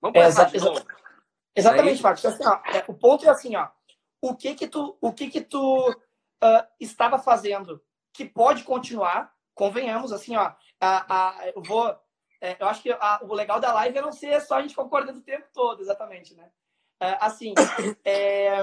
Vamos 0.00 0.18
começar 0.18 0.48
é, 0.48 0.50
de 0.50 0.60
novo. 0.60 0.84
Exatamente, 1.54 2.00
é 2.00 2.02
Marcos. 2.02 2.24
Assim, 2.24 2.46
ó, 2.46 2.60
é, 2.66 2.84
o 2.86 2.94
ponto 2.94 3.24
é 3.24 3.30
assim, 3.30 3.56
ó. 3.56 3.68
O 4.20 4.34
que 4.34 4.54
que 4.54 4.66
tu, 4.66 4.96
o 5.00 5.12
que 5.12 5.30
que 5.30 5.40
tu 5.40 5.90
uh, 5.90 6.66
estava 6.80 7.18
fazendo 7.18 7.82
que 8.12 8.24
pode 8.24 8.64
continuar? 8.64 9.32
Convenhamos, 9.54 10.12
assim, 10.12 10.36
ó. 10.36 10.52
A, 10.80 11.38
a, 11.40 11.48
eu 11.48 11.62
vou... 11.62 11.96
É, 12.40 12.54
eu 12.60 12.68
acho 12.68 12.82
que 12.82 12.92
a, 12.92 13.20
o 13.22 13.32
legal 13.32 13.58
da 13.58 13.72
live 13.72 13.96
é 13.96 14.02
não 14.02 14.12
ser 14.12 14.38
só 14.42 14.56
a 14.56 14.62
gente 14.62 14.74
concordando 14.74 15.20
o 15.20 15.24
tempo 15.24 15.46
todo, 15.54 15.80
exatamente, 15.80 16.34
né? 16.34 16.50
Uh, 17.02 17.16
assim, 17.20 17.54
é, 18.04 18.62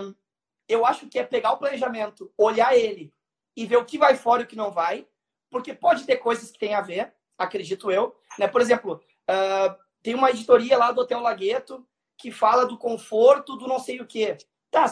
eu 0.67 0.85
acho 0.85 1.07
que 1.07 1.19
é 1.19 1.23
pegar 1.23 1.51
o 1.51 1.57
planejamento, 1.57 2.31
olhar 2.37 2.75
ele 2.75 3.13
e 3.55 3.65
ver 3.65 3.77
o 3.77 3.85
que 3.85 3.97
vai 3.97 4.15
fora 4.15 4.41
e 4.41 4.45
o 4.45 4.47
que 4.47 4.55
não 4.55 4.71
vai, 4.71 5.07
porque 5.49 5.73
pode 5.73 6.05
ter 6.05 6.17
coisas 6.17 6.49
que 6.49 6.57
tem 6.57 6.73
a 6.73 6.81
ver, 6.81 7.13
acredito 7.37 7.91
eu. 7.91 8.15
Né? 8.39 8.47
Por 8.47 8.61
exemplo, 8.61 9.01
uh, 9.29 9.75
tem 10.01 10.15
uma 10.15 10.31
editoria 10.31 10.77
lá 10.77 10.91
do 10.91 11.01
Hotel 11.01 11.19
Lagueto 11.19 11.87
que 12.17 12.31
fala 12.31 12.65
do 12.65 12.77
conforto 12.77 13.55
do 13.55 13.67
não 13.67 13.79
sei 13.79 13.99
o 14.01 14.07
quê. 14.07 14.37
Tá, 14.71 14.91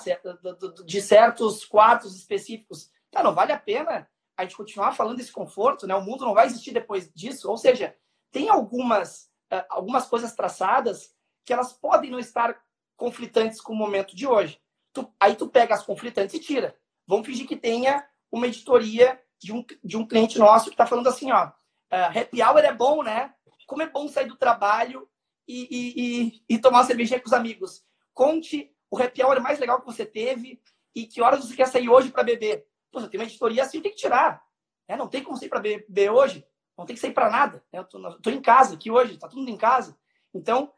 de 0.86 1.02
certos 1.02 1.66
quartos 1.66 2.16
específicos. 2.16 2.92
Tá, 3.10 3.24
não 3.24 3.34
vale 3.34 3.52
a 3.52 3.58
pena 3.58 4.08
a 4.38 4.44
gente 4.44 4.56
continuar 4.56 4.92
falando 4.92 5.18
desse 5.18 5.32
conforto, 5.32 5.88
né? 5.88 5.96
O 5.96 6.02
mundo 6.02 6.24
não 6.24 6.36
vai 6.36 6.46
existir 6.46 6.72
depois 6.72 7.12
disso. 7.12 7.50
Ou 7.50 7.58
seja, 7.58 7.96
tem 8.32 8.50
algumas, 8.50 9.32
uh, 9.52 9.66
algumas 9.70 10.06
coisas 10.06 10.36
traçadas 10.36 11.16
que 11.44 11.52
elas 11.52 11.74
podem 11.74 12.12
não 12.12 12.20
estar 12.20 12.62
conflitantes 13.02 13.60
com 13.60 13.74
o 13.74 13.76
momento 13.76 14.16
de 14.16 14.28
hoje. 14.28 14.62
Tu, 14.94 15.12
aí 15.20 15.36
tu 15.36 15.48
pega 15.48 15.74
as 15.74 15.84
conflitantes 15.84 16.36
e 16.36 16.40
tira. 16.40 16.78
Vamos 17.08 17.26
fingir 17.26 17.48
que 17.48 17.56
tenha 17.56 18.08
uma 18.32 18.46
editoria 18.46 19.20
de 19.40 19.52
um, 19.52 19.66
de 19.84 19.98
um 19.98 20.08
cliente 20.08 20.38
nosso 20.38 20.66
que 20.66 20.76
está 20.76 20.86
falando 20.86 21.10
assim, 21.10 21.32
ó, 21.32 21.52
Uh, 21.92 22.18
happy 22.18 22.42
hour 22.42 22.60
é 22.60 22.74
bom, 22.74 23.04
né? 23.04 23.34
Como 23.68 23.82
é 23.82 23.90
bom 23.90 24.08
sair 24.08 24.26
do 24.26 24.38
trabalho 24.38 25.10
e, 25.46 25.68
e, 25.70 26.24
e, 26.50 26.56
e 26.56 26.58
tomar 26.58 26.80
uma 26.80 26.86
cervejinha 26.86 27.20
com 27.20 27.28
os 27.28 27.34
amigos. 27.34 27.84
Conte 28.14 28.74
o 28.90 28.98
happy 28.98 29.22
hour 29.22 29.42
mais 29.42 29.60
legal 29.60 29.82
que 29.82 29.86
você 29.86 30.06
teve 30.06 30.62
e 30.96 31.06
que 31.06 31.22
horas 31.22 31.44
você 31.44 31.54
quer 31.54 31.68
sair 31.68 31.90
hoje 31.90 32.10
para 32.10 32.24
beber. 32.24 32.66
Pô, 32.90 33.06
tem 33.08 33.20
uma 33.20 33.26
editoria 33.26 33.64
assim, 33.64 33.82
tem 33.82 33.92
que 33.92 33.98
tirar. 33.98 34.42
É, 34.88 34.96
não 34.96 35.10
tem 35.10 35.22
como 35.22 35.36
sair 35.36 35.50
para 35.50 35.60
beber 35.60 36.12
hoje. 36.12 36.48
Não 36.78 36.86
tem 36.86 36.96
que 36.96 37.02
sair 37.02 37.14
para 37.14 37.30
nada. 37.30 37.62
Né? 37.74 37.80
Eu 37.80 37.84
tô, 37.84 38.20
tô, 38.20 38.30
em 38.30 38.42
casa 38.42 38.76
aqui 38.76 38.90
hoje, 38.90 39.18
tá 39.18 39.28
todo 39.28 39.40
mundo 39.40 39.52
em 39.52 39.58
casa. 39.58 39.98
Então, 40.34 40.72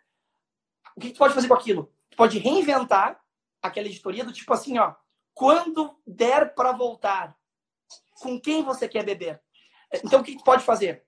o 0.95 0.99
que 0.99 1.12
tu 1.12 1.19
pode 1.19 1.36
fazer 1.36 1.47
com 1.47 1.53
aquilo? 1.53 1.92
Pode 2.15 2.38
reinventar 2.39 3.21
aquela 3.62 3.88
editoria 3.88 4.23
do 4.23 4.34
tipo 4.34 4.54
assim, 4.54 4.78
ó, 4.78 4.93
quando 5.34 5.97
der 6.06 6.54
para 6.54 6.71
voltar, 6.71 7.38
com 8.21 8.39
quem 8.39 8.63
você 8.63 8.88
quer 8.88 9.04
beber? 9.04 9.41
Então, 10.04 10.21
o 10.21 10.23
que 10.23 10.38
tu 10.38 10.43
pode 10.43 10.63
fazer? 10.63 11.06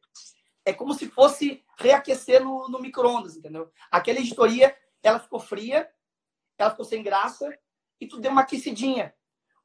É 0.64 0.74
como 0.74 0.94
se 0.94 1.08
fosse 1.10 1.64
reaquecer 1.78 2.44
no, 2.44 2.68
no 2.70 2.80
micro-ondas, 2.80 3.36
entendeu? 3.36 3.72
Aquela 3.92 4.20
editoria, 4.20 4.76
ela 5.04 5.20
ficou 5.20 5.40
fria, 5.40 5.90
ela 6.58 6.72
ficou 6.72 6.86
sem 6.86 7.04
graça, 7.04 7.58
e 8.00 8.08
tu 8.08 8.20
deu 8.20 8.32
uma 8.32 8.42
aquecidinha. 8.42 9.14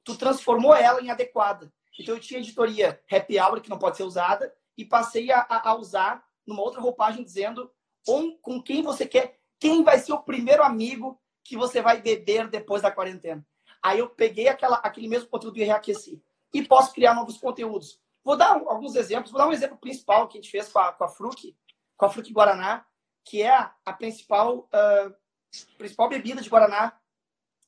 Tu 0.04 0.16
transformou 0.16 0.74
ela 0.74 1.00
em 1.00 1.10
adequada. 1.10 1.72
Então, 1.98 2.14
eu 2.14 2.20
tinha 2.20 2.40
editoria 2.40 3.02
happy 3.10 3.38
hour, 3.38 3.60
que 3.60 3.70
não 3.70 3.78
pode 3.78 3.96
ser 3.96 4.04
usada, 4.04 4.54
e 4.76 4.84
passei 4.84 5.30
a, 5.30 5.46
a 5.48 5.74
usar 5.74 6.24
numa 6.46 6.62
outra 6.62 6.80
roupagem 6.80 7.22
dizendo 7.22 7.70
com 8.04 8.62
quem 8.62 8.82
você 8.82 9.06
quer, 9.06 9.38
quem 9.58 9.84
vai 9.84 9.98
ser 9.98 10.12
o 10.12 10.22
primeiro 10.22 10.62
amigo 10.62 11.20
que 11.42 11.56
você 11.56 11.80
vai 11.80 12.00
beber 12.00 12.48
depois 12.48 12.82
da 12.82 12.90
quarentena. 12.90 13.44
Aí 13.82 13.98
eu 13.98 14.08
peguei 14.08 14.48
aquela, 14.48 14.76
aquele 14.76 15.08
mesmo 15.08 15.28
conteúdo 15.28 15.58
e 15.58 15.64
reaqueci. 15.64 16.22
E 16.52 16.62
posso 16.62 16.92
criar 16.92 17.14
novos 17.14 17.38
conteúdos. 17.38 18.00
Vou 18.22 18.36
dar 18.36 18.50
alguns 18.50 18.94
exemplos. 18.94 19.30
Vou 19.30 19.40
dar 19.40 19.48
um 19.48 19.52
exemplo 19.52 19.78
principal 19.78 20.28
que 20.28 20.38
a 20.38 20.40
gente 20.40 20.50
fez 20.50 20.68
com 20.68 20.78
a, 20.78 20.92
com 20.92 21.04
a 21.04 21.08
Fruc, 21.08 21.56
com 21.96 22.06
a 22.06 22.10
Fruc 22.10 22.30
Guaraná, 22.32 22.84
que 23.24 23.42
é 23.42 23.50
a 23.84 23.92
principal, 23.92 24.68
uh, 24.68 25.14
principal 25.78 26.08
bebida 26.08 26.42
de 26.42 26.50
Guaraná 26.50 26.98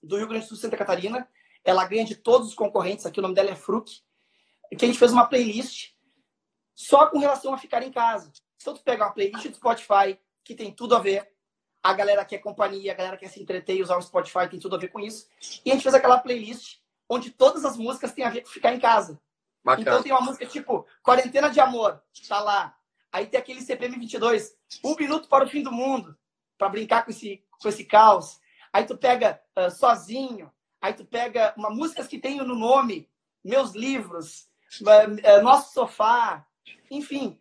do 0.02 0.16
Rio 0.16 0.28
Grande 0.28 0.44
do 0.44 0.48
Sul 0.48 0.56
Santa 0.56 0.76
Catarina. 0.76 1.28
Ela 1.64 1.86
ganha 1.86 2.04
de 2.04 2.16
todos 2.16 2.48
os 2.48 2.54
concorrentes. 2.54 3.06
Aqui 3.06 3.20
o 3.20 3.22
nome 3.22 3.34
dela 3.34 3.50
é 3.50 3.56
Fruc. 3.56 3.88
Que 4.76 4.84
a 4.84 4.88
gente 4.88 4.98
fez 4.98 5.12
uma 5.12 5.26
playlist 5.26 5.92
só 6.74 7.06
com 7.06 7.18
relação 7.18 7.54
a 7.54 7.58
ficar 7.58 7.82
em 7.82 7.92
casa. 7.92 8.32
Então, 8.60 8.74
tu 8.74 8.82
pega 8.82 9.04
uma 9.04 9.12
playlist 9.12 9.48
do 9.48 9.56
Spotify 9.56 10.18
que 10.44 10.54
tem 10.54 10.72
tudo 10.72 10.94
a 10.96 10.98
ver. 10.98 11.31
A 11.82 11.92
galera 11.92 12.24
quer 12.24 12.38
companhia, 12.38 12.92
a 12.92 12.94
galera 12.94 13.16
quer 13.16 13.28
se 13.28 13.42
entreter 13.42 13.76
e 13.76 13.82
usar 13.82 13.96
o 13.96 14.02
Spotify, 14.02 14.48
tem 14.48 14.60
tudo 14.60 14.76
a 14.76 14.78
ver 14.78 14.88
com 14.88 15.00
isso. 15.00 15.28
E 15.64 15.70
a 15.70 15.74
gente 15.74 15.82
fez 15.82 15.94
aquela 15.94 16.18
playlist 16.18 16.78
onde 17.08 17.30
todas 17.30 17.64
as 17.64 17.76
músicas 17.76 18.12
têm 18.12 18.24
a 18.24 18.30
ver 18.30 18.42
com 18.42 18.48
ficar 18.48 18.72
em 18.72 18.80
casa. 18.80 19.20
Bacana. 19.64 19.82
Então 19.82 20.02
tem 20.02 20.12
uma 20.12 20.20
música 20.20 20.46
tipo 20.46 20.86
Quarentena 21.02 21.50
de 21.50 21.60
Amor, 21.60 22.02
tá 22.28 22.40
lá. 22.40 22.76
Aí 23.12 23.26
tem 23.26 23.38
aquele 23.38 23.60
CPM 23.60 23.98
22, 23.98 24.56
Um 24.82 24.96
Minuto 24.96 25.28
para 25.28 25.44
o 25.44 25.48
Fim 25.48 25.62
do 25.62 25.70
Mundo, 25.70 26.16
para 26.56 26.68
brincar 26.68 27.04
com 27.04 27.10
esse, 27.10 27.44
com 27.60 27.68
esse 27.68 27.84
caos. 27.84 28.40
Aí 28.72 28.84
tu 28.84 28.96
pega 28.96 29.40
uh, 29.56 29.70
Sozinho, 29.70 30.50
aí 30.80 30.94
tu 30.94 31.04
pega 31.04 31.52
uma 31.56 31.68
músicas 31.68 32.06
que 32.06 32.18
tem 32.18 32.38
no 32.38 32.56
nome, 32.56 33.08
Meus 33.44 33.72
Livros, 33.72 34.48
uh, 34.80 35.38
uh, 35.38 35.42
Nosso 35.42 35.74
Sofá, 35.74 36.46
enfim, 36.90 37.38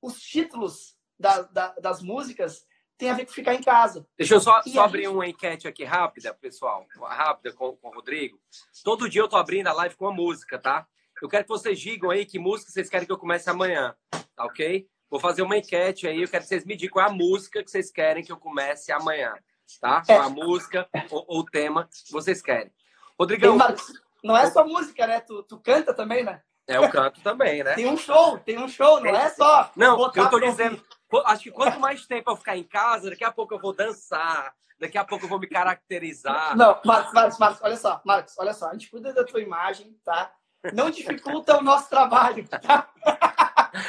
os 0.00 0.20
títulos 0.20 0.96
da, 1.18 1.42
da, 1.42 1.68
das 1.74 2.00
músicas 2.00 2.66
tem 2.98 3.10
a 3.10 3.14
ver 3.14 3.26
com 3.26 3.32
ficar 3.32 3.54
em 3.54 3.62
casa. 3.62 4.06
Deixa 4.16 4.34
eu 4.34 4.40
só, 4.40 4.62
só 4.62 4.84
abrir 4.84 5.04
gente... 5.04 5.14
uma 5.14 5.26
enquete 5.26 5.68
aqui 5.68 5.84
rápida, 5.84 6.34
pessoal, 6.34 6.86
rápida 7.00 7.54
com, 7.54 7.76
com 7.76 7.88
o 7.88 7.94
Rodrigo. 7.94 8.38
Todo 8.82 9.08
dia 9.08 9.20
eu 9.20 9.28
tô 9.28 9.36
abrindo 9.36 9.68
a 9.68 9.72
live 9.72 9.96
com 9.96 10.08
a 10.08 10.12
música, 10.12 10.58
tá? 10.58 10.86
Eu 11.20 11.28
quero 11.28 11.44
que 11.44 11.48
vocês 11.48 11.78
digam 11.78 12.10
aí 12.10 12.26
que 12.26 12.38
música 12.38 12.70
vocês 12.70 12.88
querem 12.88 13.06
que 13.06 13.12
eu 13.12 13.18
comece 13.18 13.48
amanhã, 13.48 13.94
tá 14.10 14.44
ok? 14.44 14.86
Vou 15.08 15.20
fazer 15.20 15.42
uma 15.42 15.56
enquete 15.56 16.06
aí, 16.06 16.20
eu 16.20 16.28
quero 16.28 16.42
que 16.42 16.48
vocês 16.48 16.64
me 16.64 16.76
digam 16.76 16.94
qual 16.94 17.06
é 17.06 17.08
a 17.08 17.12
música 17.12 17.62
que 17.62 17.70
vocês 17.70 17.90
querem 17.90 18.24
que 18.24 18.32
eu 18.32 18.36
comece 18.36 18.92
amanhã, 18.92 19.34
tá? 19.80 20.02
Qual 20.04 20.20
a 20.20 20.28
música 20.28 20.88
ou, 21.10 21.40
o 21.40 21.44
tema 21.44 21.88
que 22.04 22.12
vocês 22.12 22.42
querem. 22.42 22.72
Rodrigão... 23.18 23.56
Não 24.24 24.36
é 24.36 24.50
só 24.50 24.66
música, 24.66 25.06
né? 25.06 25.20
Tu, 25.20 25.42
tu 25.44 25.60
canta 25.60 25.94
também, 25.94 26.24
né? 26.24 26.42
É, 26.66 26.76
eu 26.78 26.90
canto 26.90 27.20
também, 27.20 27.62
né? 27.62 27.74
Tem 27.74 27.86
um 27.86 27.96
show, 27.96 28.38
tem 28.38 28.58
um 28.58 28.68
show, 28.68 29.00
não 29.00 29.14
é 29.14 29.30
só. 29.30 29.70
Não, 29.76 30.12
eu 30.12 30.30
tô 30.30 30.40
dizendo, 30.40 30.82
acho 31.24 31.44
que 31.44 31.50
quanto 31.50 31.78
mais 31.78 32.06
tempo 32.06 32.30
eu 32.30 32.36
ficar 32.36 32.56
em 32.56 32.64
casa, 32.64 33.10
daqui 33.10 33.24
a 33.24 33.32
pouco 33.32 33.54
eu 33.54 33.58
vou 33.58 33.72
dançar, 33.72 34.54
daqui 34.78 34.98
a 34.98 35.04
pouco 35.04 35.24
eu 35.24 35.28
vou 35.28 35.38
me 35.38 35.46
caracterizar. 35.46 36.56
Não, 36.56 36.80
Marcos, 36.84 37.12
Marcos, 37.12 37.38
Marcos, 37.38 37.60
olha 37.62 37.76
só, 37.76 38.00
Marcos, 38.04 38.34
olha 38.38 38.52
só, 38.52 38.68
a 38.68 38.72
gente 38.72 38.90
cuida 38.90 39.12
da 39.12 39.24
tua 39.24 39.40
imagem, 39.40 39.96
tá? 40.04 40.32
não 40.72 40.90
dificulta 40.90 41.58
o 41.58 41.62
nosso 41.62 41.88
trabalho. 41.88 42.46
Tá? 42.48 42.90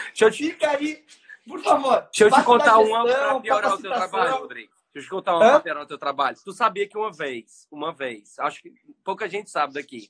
Deixa 0.07 0.25
eu 0.25 0.31
te... 0.31 0.51
Fica 0.51 0.71
aí, 0.71 1.05
por 1.47 1.61
favor. 1.61 2.01
Deixa 2.11 2.25
eu 2.25 2.31
te 2.31 2.43
contar 2.43 2.77
uma 2.77 3.05
para 3.05 3.39
piorar 3.39 3.73
o 3.73 3.81
teu 3.81 3.91
trabalho, 3.91 4.37
Rodrigo. 4.37 4.71
Deixa 4.93 5.05
eu 5.05 5.09
te 5.09 5.09
contar 5.09 5.35
uma 5.35 5.51
para 5.51 5.59
piorar 5.61 5.83
o 5.83 5.87
teu 5.87 5.97
trabalho. 5.97 6.37
Tu 6.43 6.51
sabia 6.53 6.87
que 6.87 6.97
uma 6.97 7.11
vez, 7.11 7.67
uma 7.71 7.93
vez, 7.93 8.37
acho 8.39 8.61
que 8.61 8.73
pouca 9.03 9.29
gente 9.29 9.49
sabe 9.49 9.73
daqui, 9.73 10.09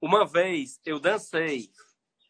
uma 0.00 0.26
vez 0.26 0.80
eu 0.84 0.98
dancei 0.98 1.70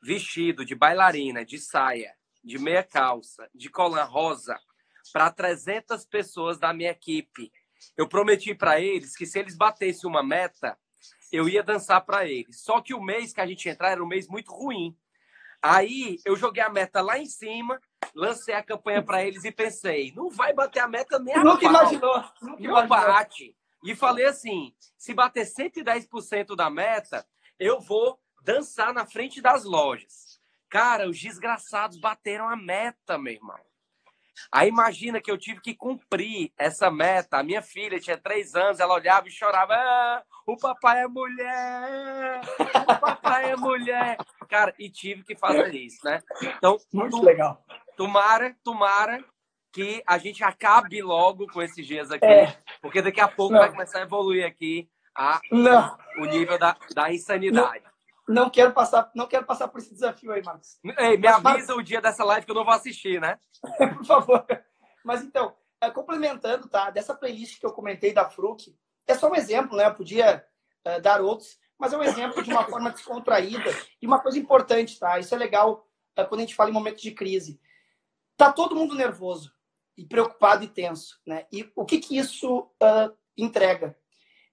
vestido 0.03 0.65
de 0.65 0.75
bailarina, 0.75 1.45
de 1.45 1.59
saia, 1.59 2.15
de 2.47 2.59
meia 2.59 2.85
calça, 2.85 3.51
de 3.53 3.69
colã 3.69 4.05
rosa, 4.05 4.59
para 5.13 5.31
300 5.33 6.07
pessoas 6.07 6.59
da 6.59 6.73
minha 6.73 6.93
equipe. 6.93 7.53
Eu 7.97 8.09
prometi 8.09 8.55
para 8.55 8.81
eles 8.81 9.17
que 9.17 9.27
se 9.27 9.39
eles 9.39 9.57
batessem 9.57 10.09
uma 10.09 10.23
meta, 10.23 10.79
eu 11.33 11.49
ia 11.49 11.63
dançar 11.63 12.01
para 12.07 12.25
eles. 12.25 12.63
Só 12.63 12.81
que 12.81 12.95
o 12.95 13.03
mês 13.03 13.33
que 13.33 13.41
a 13.41 13.47
gente 13.47 13.69
entrar 13.69 13.91
era 13.91 14.03
um 14.03 14.07
mês 14.07 14.29
muito 14.29 14.53
ruim. 14.53 14.97
Aí 15.61 16.19
eu 16.25 16.37
joguei 16.37 16.63
a 16.63 16.71
meta 16.71 17.01
lá 17.01 17.19
em 17.19 17.27
cima, 17.27 17.81
lancei 18.15 18.55
a 18.55 18.63
campanha 18.63 19.03
para 19.03 19.25
eles 19.25 19.45
e 19.45 19.51
pensei, 19.51 20.13
não 20.15 20.31
vai 20.31 20.53
bater 20.53 20.81
a 20.81 20.89
meta 20.89 21.19
nem 21.19 21.35
a 21.35 21.43
Nunca 21.43 21.61
pau. 21.63 21.71
imaginou. 21.71 22.17
Nunca 22.41 22.63
não 22.63 22.71
imaginou. 22.71 22.89
bate. 22.89 23.57
E 23.83 23.95
falei 23.95 24.27
assim, 24.27 24.73
se 24.97 25.13
bater 25.13 25.47
110% 25.47 26.55
da 26.55 26.71
meta, 26.71 27.27
eu 27.59 27.81
vou 27.81 28.21
dançar 28.43 28.93
na 28.95 29.05
frente 29.05 29.41
das 29.41 29.65
lojas. 29.65 30.26
Cara, 30.69 31.09
os 31.09 31.19
desgraçados 31.19 31.99
bateram 31.99 32.49
a 32.49 32.57
meta, 32.57 33.17
meu 33.19 33.33
irmão. 33.35 33.59
Aí 34.53 34.69
imagina 34.69 35.21
que 35.21 35.31
eu 35.31 35.39
tive 35.39 35.61
que 35.61 35.75
cumprir 35.75 36.53
essa 36.59 36.91
meta. 36.91 37.39
A 37.39 37.43
minha 37.43 37.63
filha 37.63 37.99
tinha 37.99 38.19
três 38.19 38.55
anos, 38.55 38.81
ela 38.81 38.95
olhava 38.95 39.27
e 39.29 39.31
chorava. 39.31 39.75
Ah, 39.75 40.23
o 40.47 40.57
papai 40.57 41.03
é 41.03 41.09
mulher! 41.09 42.41
O 42.61 43.01
papai 43.01 43.51
é 43.51 43.57
mulher! 43.57 44.19
Cara, 44.49 44.75
e 44.79 44.91
tive 44.91 45.25
que 45.25 45.37
fazer 45.37 45.75
isso, 45.75 46.05
né? 46.05 46.23
Então, 46.43 46.77
muito 46.93 47.19
tu, 47.19 47.25
legal. 47.25 47.65
Tomara, 47.97 48.55
tomara 48.63 49.25
que 49.73 50.03
a 50.07 50.19
gente 50.19 50.45
acabe 50.45 51.03
logo 51.03 51.47
com 51.49 51.61
esses 51.63 51.87
dias 51.87 52.11
aqui, 52.11 52.25
é. 52.25 52.59
porque 52.81 53.03
daqui 53.03 53.21
a 53.21 53.29
pouco 53.29 53.53
Não. 53.53 53.61
vai 53.61 53.71
começar 53.71 53.99
a 53.99 54.03
evoluir 54.03 54.47
aqui 54.47 54.89
a, 55.15 55.41
Não. 55.51 55.99
o 56.19 56.25
nível 56.27 56.59
da, 56.59 56.77
da 56.95 57.13
insanidade. 57.13 57.83
Não 57.85 57.96
não 58.29 58.51
quero 58.51 58.73
passar, 58.73 59.11
não 59.15 59.27
quero 59.27 59.47
passar 59.47 59.69
por 59.69 59.79
esse 59.79 59.93
desafio 59.93 60.33
aí, 60.33 60.43
Marcos. 60.43 60.79
Ei, 60.99 61.17
me 61.17 61.29
Mas, 61.29 61.45
avisa 61.45 61.75
o 61.75 61.83
dia 61.83 62.01
dessa 62.01 62.25
live 62.25 62.45
que 62.45 62.51
eu 62.51 62.57
não 62.57 62.65
vou 62.65 62.75
assistir, 62.75 63.21
né? 63.21 63.39
por 63.97 64.05
favor. 64.05 64.47
Mas 65.05 65.23
então, 65.23 65.55
é, 65.81 65.91
complementando, 65.91 66.69
tá? 66.69 66.91
Dessa 66.91 67.15
playlist 67.15 67.61
que 67.61 67.67
eu 67.67 67.73
comentei 67.73 68.13
da 68.13 68.29
Fruc, 68.29 68.75
é 69.07 69.15
só 69.15 69.31
um 69.31 69.35
exemplo, 69.37 69.77
né? 69.77 69.87
Eu 69.87 69.95
podia 69.95 70.45
é, 70.85 71.01
dar 71.01 71.21
outros, 71.21 71.59
mas 71.79 71.93
é 71.93 71.97
um 71.97 72.03
exemplo 72.03 72.43
de 72.43 72.51
uma 72.51 72.65
forma 72.67 72.91
descontraída 72.91 73.71
e 74.03 74.07
uma 74.07 74.21
coisa 74.21 74.39
importante, 74.39 74.99
tá? 74.99 75.19
Isso 75.19 75.35
é 75.35 75.39
legal 75.39 75.87
é, 76.17 76.25
quando 76.25 76.41
a 76.41 76.43
gente 76.45 76.57
fala 76.57 76.71
em 76.71 76.75
momentos 76.75 77.03
de 77.03 77.13
crise. 77.13 77.61
Tá 78.37 78.53
todo 78.53 78.75
mundo 78.75 78.95
nervoso 78.95 79.53
e 79.97 80.05
preocupado 80.05 80.65
e 80.65 80.69
tenso, 80.69 81.19
né? 81.27 81.47
E 81.53 81.71
o 81.75 81.85
que 81.85 81.99
que 81.99 82.19
isso 82.19 82.71
uh, 82.83 83.17
entrega? 83.37 83.97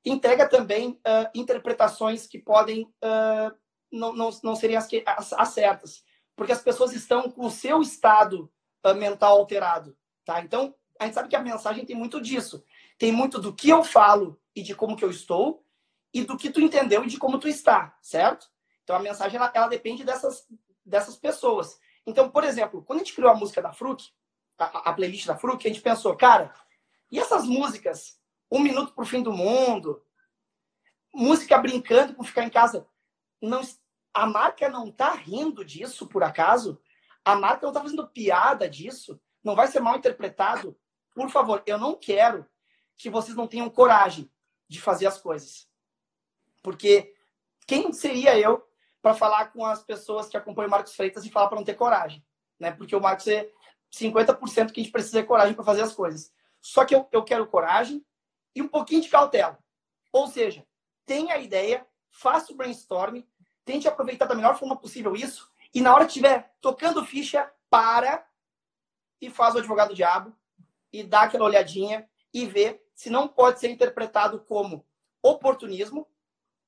Entrega 0.05 0.47
também 0.47 0.91
uh, 0.91 1.29
interpretações 1.33 2.27
que 2.27 2.38
podem 2.38 2.83
uh, 2.83 3.62
não, 3.93 4.12
não, 4.12 4.29
não 4.43 4.56
seriam 4.56 4.79
as, 4.79 4.88
que, 4.88 5.03
as, 5.06 5.32
as, 5.34 5.49
certas, 5.49 6.03
porque 6.36 6.51
as 6.51 6.62
pessoas 6.62 6.93
estão 6.93 7.29
com 7.29 7.45
o 7.45 7.51
seu 7.51 7.82
estado 7.82 8.51
uh, 8.86 8.95
mental 8.95 9.38
alterado, 9.38 9.95
tá? 10.25 10.41
Então, 10.41 10.75
a 10.99 11.06
gente 11.06 11.13
sabe 11.13 11.29
que 11.29 11.36
a 11.36 11.41
mensagem 11.41 11.86
tem 11.86 11.95
muito 11.95 12.19
disso. 12.19 12.63
Tem 12.97 13.12
muito 13.12 13.39
do 13.39 13.53
que 13.53 13.69
eu 13.69 13.84
falo 13.84 14.39
e 14.56 14.62
de 14.62 14.75
como 14.75 14.95
que 14.95 15.06
eu 15.06 15.10
estou, 15.10 15.63
e 16.13 16.23
do 16.23 16.38
que 16.38 16.49
tu 16.49 16.62
entendeu 16.62 17.03
e 17.03 17.08
de 17.08 17.17
como 17.17 17.39
tu 17.39 17.47
está, 17.47 17.97
certo? 18.01 18.47
Então, 18.84 18.95
a 18.95 18.99
mensagem, 18.99 19.38
ela, 19.38 19.51
ela 19.53 19.67
depende 19.67 20.03
dessas, 20.03 20.45
dessas 20.86 21.15
pessoas. 21.15 21.79
Então, 22.06 22.29
por 22.29 22.43
exemplo, 22.43 22.84
quando 22.84 22.99
a 22.99 23.03
gente 23.03 23.15
criou 23.15 23.32
a 23.32 23.36
música 23.36 23.62
da 23.62 23.71
Fruc, 23.71 24.03
a, 24.58 24.89
a 24.89 24.93
playlist 24.93 25.25
da 25.25 25.38
Fruc, 25.38 25.65
a 25.65 25.69
gente 25.69 25.82
pensou, 25.82 26.15
cara, 26.15 26.53
e 27.12 27.19
essas 27.19 27.45
músicas? 27.45 28.19
Um 28.51 28.60
Minuto 28.60 28.93
pro 28.93 29.06
Fim 29.06 29.23
do 29.23 29.32
Mundo, 29.32 30.03
música 31.13 31.58
brincando 31.58 32.13
com 32.13 32.23
ficar 32.23 32.43
em 32.43 32.49
casa. 32.49 32.88
Não, 33.41 33.62
a 34.13 34.26
marca 34.26 34.69
não 34.69 34.89
está 34.89 35.13
rindo 35.13 35.65
disso, 35.65 36.08
por 36.08 36.23
acaso? 36.23 36.80
A 37.26 37.36
marca 37.36 37.63
não 37.63 37.69
está 37.69 37.82
fazendo 37.82 38.08
piada 38.08 38.69
disso? 38.69 39.19
Não 39.43 39.56
vai 39.56 39.67
ser 39.67 39.80
mal 39.80 39.97
interpretado? 39.97 40.78
Por 41.13 41.30
favor, 41.30 41.63
eu 41.65 41.78
não 41.78 41.95
quero 41.95 42.45
que 42.95 43.10
vocês 43.10 43.36
não 43.36 43.47
tenham 43.47 43.69
coragem 43.69 44.32
de 44.67 44.80
fazer 44.80 45.08
as 45.08 45.19
coisas. 45.19 45.67
Porque 46.62 47.13
quem 47.65 47.91
seria 47.91 48.38
eu 48.38 48.63
para 49.02 49.13
falar 49.13 49.47
com 49.47 49.65
as 49.65 49.84
pessoas 49.84 50.28
que 50.30 50.38
acompanham 50.38 50.67
o 50.67 50.71
Marcos 50.71 50.95
Freitas 50.95 51.26
e 51.26 51.30
falar 51.30 51.47
para 51.47 51.58
não 51.58 51.65
ter 51.65 51.76
coragem? 51.76 52.26
Né? 52.60 52.71
Porque 52.71 52.95
o 52.95 53.02
Marcos 53.02 53.28
é 53.28 53.49
50% 53.91 54.71
que 54.71 54.80
a 54.80 54.84
gente 54.84 54.91
precisa 54.91 55.21
de 55.21 55.28
coragem 55.28 55.54
para 55.54 55.63
fazer 55.63 55.82
as 55.82 55.93
coisas. 55.93 56.32
Só 56.62 56.86
que 56.86 56.95
eu, 56.95 57.08
eu 57.12 57.23
quero 57.23 57.47
coragem 57.47 58.06
e 58.56 58.62
um 58.62 58.67
pouquinho 58.67 59.02
de 59.02 59.10
cautela. 59.10 59.60
Ou 60.12 60.28
seja, 60.28 60.65
tenha 61.06 61.36
a 61.36 61.39
ideia, 61.39 61.86
faça 62.10 62.54
o 62.54 62.56
brainstorming, 62.56 63.28
Tente 63.65 63.88
aproveitar 63.88 64.26
da 64.26 64.36
melhor 64.36 64.58
forma 64.58 64.76
possível 64.76 65.15
isso. 65.15 65.52
E 65.73 65.82
na 65.82 65.93
hora 65.93 66.06
que 66.06 66.12
estiver 66.12 66.54
tocando 66.62 67.06
ficha, 67.06 67.52
para 67.69 68.23
e 69.19 69.32
faz 69.32 69.56
o 69.56 69.58
advogado 69.58 69.95
diabo 69.95 70.32
e 70.91 71.04
dá 71.04 71.23
aquela 71.23 71.45
olhadinha 71.45 72.08
e 72.32 72.45
vê 72.45 72.84
se 72.93 73.10
não 73.10 73.28
pode 73.28 73.60
ser 73.60 73.69
interpretado 73.69 74.41
como 74.41 74.86
oportunismo, 75.23 76.08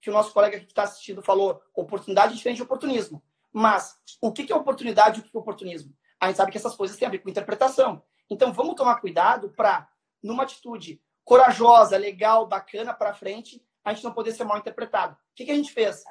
que 0.02 0.10
o 0.10 0.14
nosso 0.14 0.34
colega 0.34 0.60
que 0.60 0.66
está 0.66 0.84
assistindo 0.84 1.22
falou, 1.22 1.62
oportunidade 1.76 2.34
é 2.34 2.36
diferente 2.36 2.58
de 2.58 2.64
oportunismo. 2.64 3.24
Mas 3.54 4.00
o 4.20 4.32
que 4.32 4.52
é 4.52 4.56
oportunidade 4.56 5.20
e 5.20 5.22
o 5.22 5.24
que 5.24 5.38
é 5.38 5.40
oportunismo? 5.40 5.96
A 6.20 6.28
gente 6.28 6.38
sabe 6.38 6.52
que 6.52 6.58
essas 6.58 6.76
coisas 6.76 6.98
têm 6.98 7.08
a 7.08 7.12
ver 7.12 7.20
com 7.20 7.30
interpretação. 7.30 8.04
Então 8.30 8.52
vamos 8.52 8.76
tomar 8.76 9.00
cuidado 9.00 9.52
para, 9.52 9.88
numa 10.24 10.44
atitude 10.44 11.02
corajosa, 11.24 11.98
legal, 11.98 12.48
bacana 12.48 12.94
para 12.94 13.14
frente, 13.14 13.64
a 13.84 13.94
gente 13.94 14.04
não 14.04 14.14
poder 14.14 14.32
ser 14.32 14.44
mal 14.44 14.58
interpretado. 14.58 15.14
O 15.14 15.36
que, 15.36 15.46
que 15.46 15.52
a 15.52 15.56
gente 15.56 15.72
fez? 15.72 16.04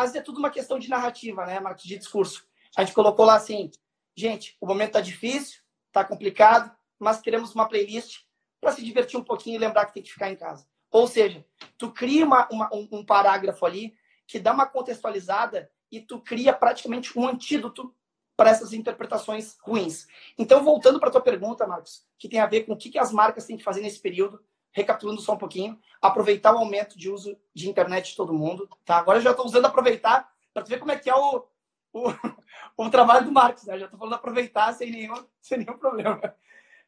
Às 0.00 0.10
vezes 0.10 0.22
é 0.22 0.24
tudo 0.24 0.38
uma 0.38 0.50
questão 0.50 0.78
de 0.78 0.88
narrativa, 0.88 1.44
né, 1.46 1.60
Marcos, 1.60 1.84
de 1.84 1.96
discurso. 1.96 2.46
A 2.76 2.84
gente 2.84 2.94
colocou 2.94 3.24
lá 3.24 3.34
assim, 3.34 3.70
gente, 4.16 4.56
o 4.60 4.66
momento 4.66 4.92
tá 4.92 5.00
difícil, 5.00 5.60
tá 5.92 6.04
complicado, 6.04 6.74
mas 6.98 7.20
queremos 7.20 7.54
uma 7.54 7.68
playlist 7.68 8.22
para 8.60 8.72
se 8.72 8.84
divertir 8.84 9.18
um 9.18 9.24
pouquinho 9.24 9.56
e 9.56 9.58
lembrar 9.58 9.86
que 9.86 9.94
tem 9.94 10.02
que 10.02 10.12
ficar 10.12 10.30
em 10.30 10.36
casa. 10.36 10.66
Ou 10.90 11.06
seja, 11.06 11.44
tu 11.78 11.90
cria 11.90 12.24
uma, 12.24 12.48
uma, 12.50 12.68
um, 12.74 12.88
um 12.92 13.04
parágrafo 13.04 13.64
ali 13.64 13.94
que 14.26 14.38
dá 14.38 14.52
uma 14.52 14.66
contextualizada 14.66 15.70
e 15.90 16.00
tu 16.00 16.20
cria 16.20 16.52
praticamente 16.52 17.18
um 17.18 17.26
antídoto 17.26 17.94
para 18.36 18.50
essas 18.50 18.72
interpretações 18.72 19.56
ruins. 19.60 20.06
Então, 20.38 20.64
voltando 20.64 20.98
para 20.98 21.08
a 21.08 21.12
tua 21.12 21.20
pergunta, 21.20 21.66
Marcos, 21.66 22.06
que 22.18 22.28
tem 22.28 22.40
a 22.40 22.46
ver 22.46 22.62
com 22.62 22.72
o 22.72 22.76
que, 22.76 22.90
que 22.90 22.98
as 22.98 23.12
marcas 23.12 23.44
têm 23.44 23.56
que 23.56 23.64
fazer 23.64 23.82
nesse 23.82 24.00
período, 24.00 24.42
recapitulando 24.72 25.20
só 25.20 25.34
um 25.34 25.38
pouquinho, 25.38 25.78
aproveitar 26.00 26.54
o 26.54 26.58
aumento 26.58 26.98
de 26.98 27.10
uso 27.10 27.36
de 27.54 27.68
internet 27.68 28.10
de 28.10 28.16
todo 28.16 28.32
mundo. 28.32 28.68
Tá? 28.84 28.98
Agora 28.98 29.18
eu 29.18 29.22
já 29.22 29.30
estou 29.30 29.46
usando 29.46 29.66
aproveitar 29.66 30.30
para 30.52 30.64
ver 30.64 30.78
como 30.78 30.92
é 30.92 30.98
que 30.98 31.10
é 31.10 31.14
o, 31.14 31.46
o, 31.92 32.02
o 32.76 32.90
trabalho 32.90 33.24
do 33.24 33.32
Marcos. 33.32 33.64
Né? 33.64 33.78
Já 33.78 33.84
estou 33.86 33.98
falando 33.98 34.14
aproveitar 34.14 34.72
sem 34.72 34.90
nenhum, 34.90 35.24
sem 35.40 35.58
nenhum 35.58 35.78
problema. 35.78 36.20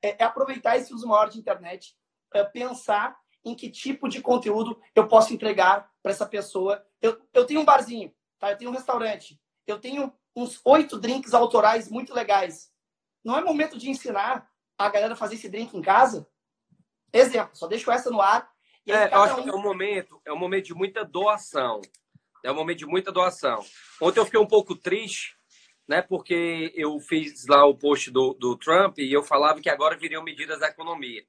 É, 0.00 0.22
é 0.22 0.24
aproveitar 0.24 0.76
esse 0.76 0.92
uso 0.92 1.06
maior 1.06 1.28
de 1.28 1.38
internet, 1.38 1.96
é 2.32 2.44
pensar 2.44 3.16
em 3.44 3.54
que 3.54 3.70
tipo 3.70 4.08
de 4.08 4.20
conteúdo 4.20 4.80
eu 4.94 5.08
posso 5.08 5.34
entregar 5.34 5.90
para 6.02 6.12
essa 6.12 6.26
pessoa. 6.26 6.84
Eu, 7.00 7.20
eu 7.32 7.44
tenho 7.44 7.60
um 7.60 7.64
barzinho, 7.64 8.12
tá? 8.38 8.50
eu 8.50 8.56
tenho 8.56 8.70
um 8.70 8.74
restaurante, 8.74 9.40
eu 9.66 9.78
tenho 9.78 10.12
uns 10.34 10.60
oito 10.64 10.98
drinks 10.98 11.34
autorais 11.34 11.90
muito 11.90 12.14
legais. 12.14 12.72
Não 13.24 13.36
é 13.36 13.42
momento 13.42 13.78
de 13.78 13.90
ensinar 13.90 14.48
a 14.78 14.88
galera 14.88 15.14
a 15.14 15.16
fazer 15.16 15.34
esse 15.34 15.48
drink 15.48 15.76
em 15.76 15.82
casa? 15.82 16.28
Exemplo, 17.12 17.54
só 17.54 17.66
deixo 17.66 17.90
essa 17.90 18.10
no 18.10 18.20
ar. 18.20 18.50
É, 18.86 19.14
eu 19.14 19.22
acho 19.22 19.40
um... 19.40 19.42
que 19.42 19.50
é 19.50 19.54
um 19.54 19.62
momento, 19.62 20.20
é 20.24 20.32
um 20.32 20.38
momento 20.38 20.66
de 20.66 20.74
muita 20.74 21.04
doação. 21.04 21.80
É 22.44 22.50
um 22.50 22.54
momento 22.54 22.78
de 22.78 22.86
muita 22.86 23.12
doação. 23.12 23.64
Ontem 24.00 24.18
eu 24.18 24.24
fiquei 24.24 24.40
um 24.40 24.46
pouco 24.46 24.74
triste, 24.74 25.36
né? 25.86 26.02
Porque 26.02 26.72
eu 26.74 26.98
fiz 26.98 27.46
lá 27.46 27.64
o 27.64 27.76
post 27.76 28.10
do, 28.10 28.34
do 28.34 28.56
Trump 28.56 28.98
e 28.98 29.12
eu 29.12 29.22
falava 29.22 29.60
que 29.60 29.70
agora 29.70 29.96
viriam 29.96 30.24
medidas 30.24 30.58
da 30.58 30.68
economia. 30.68 31.22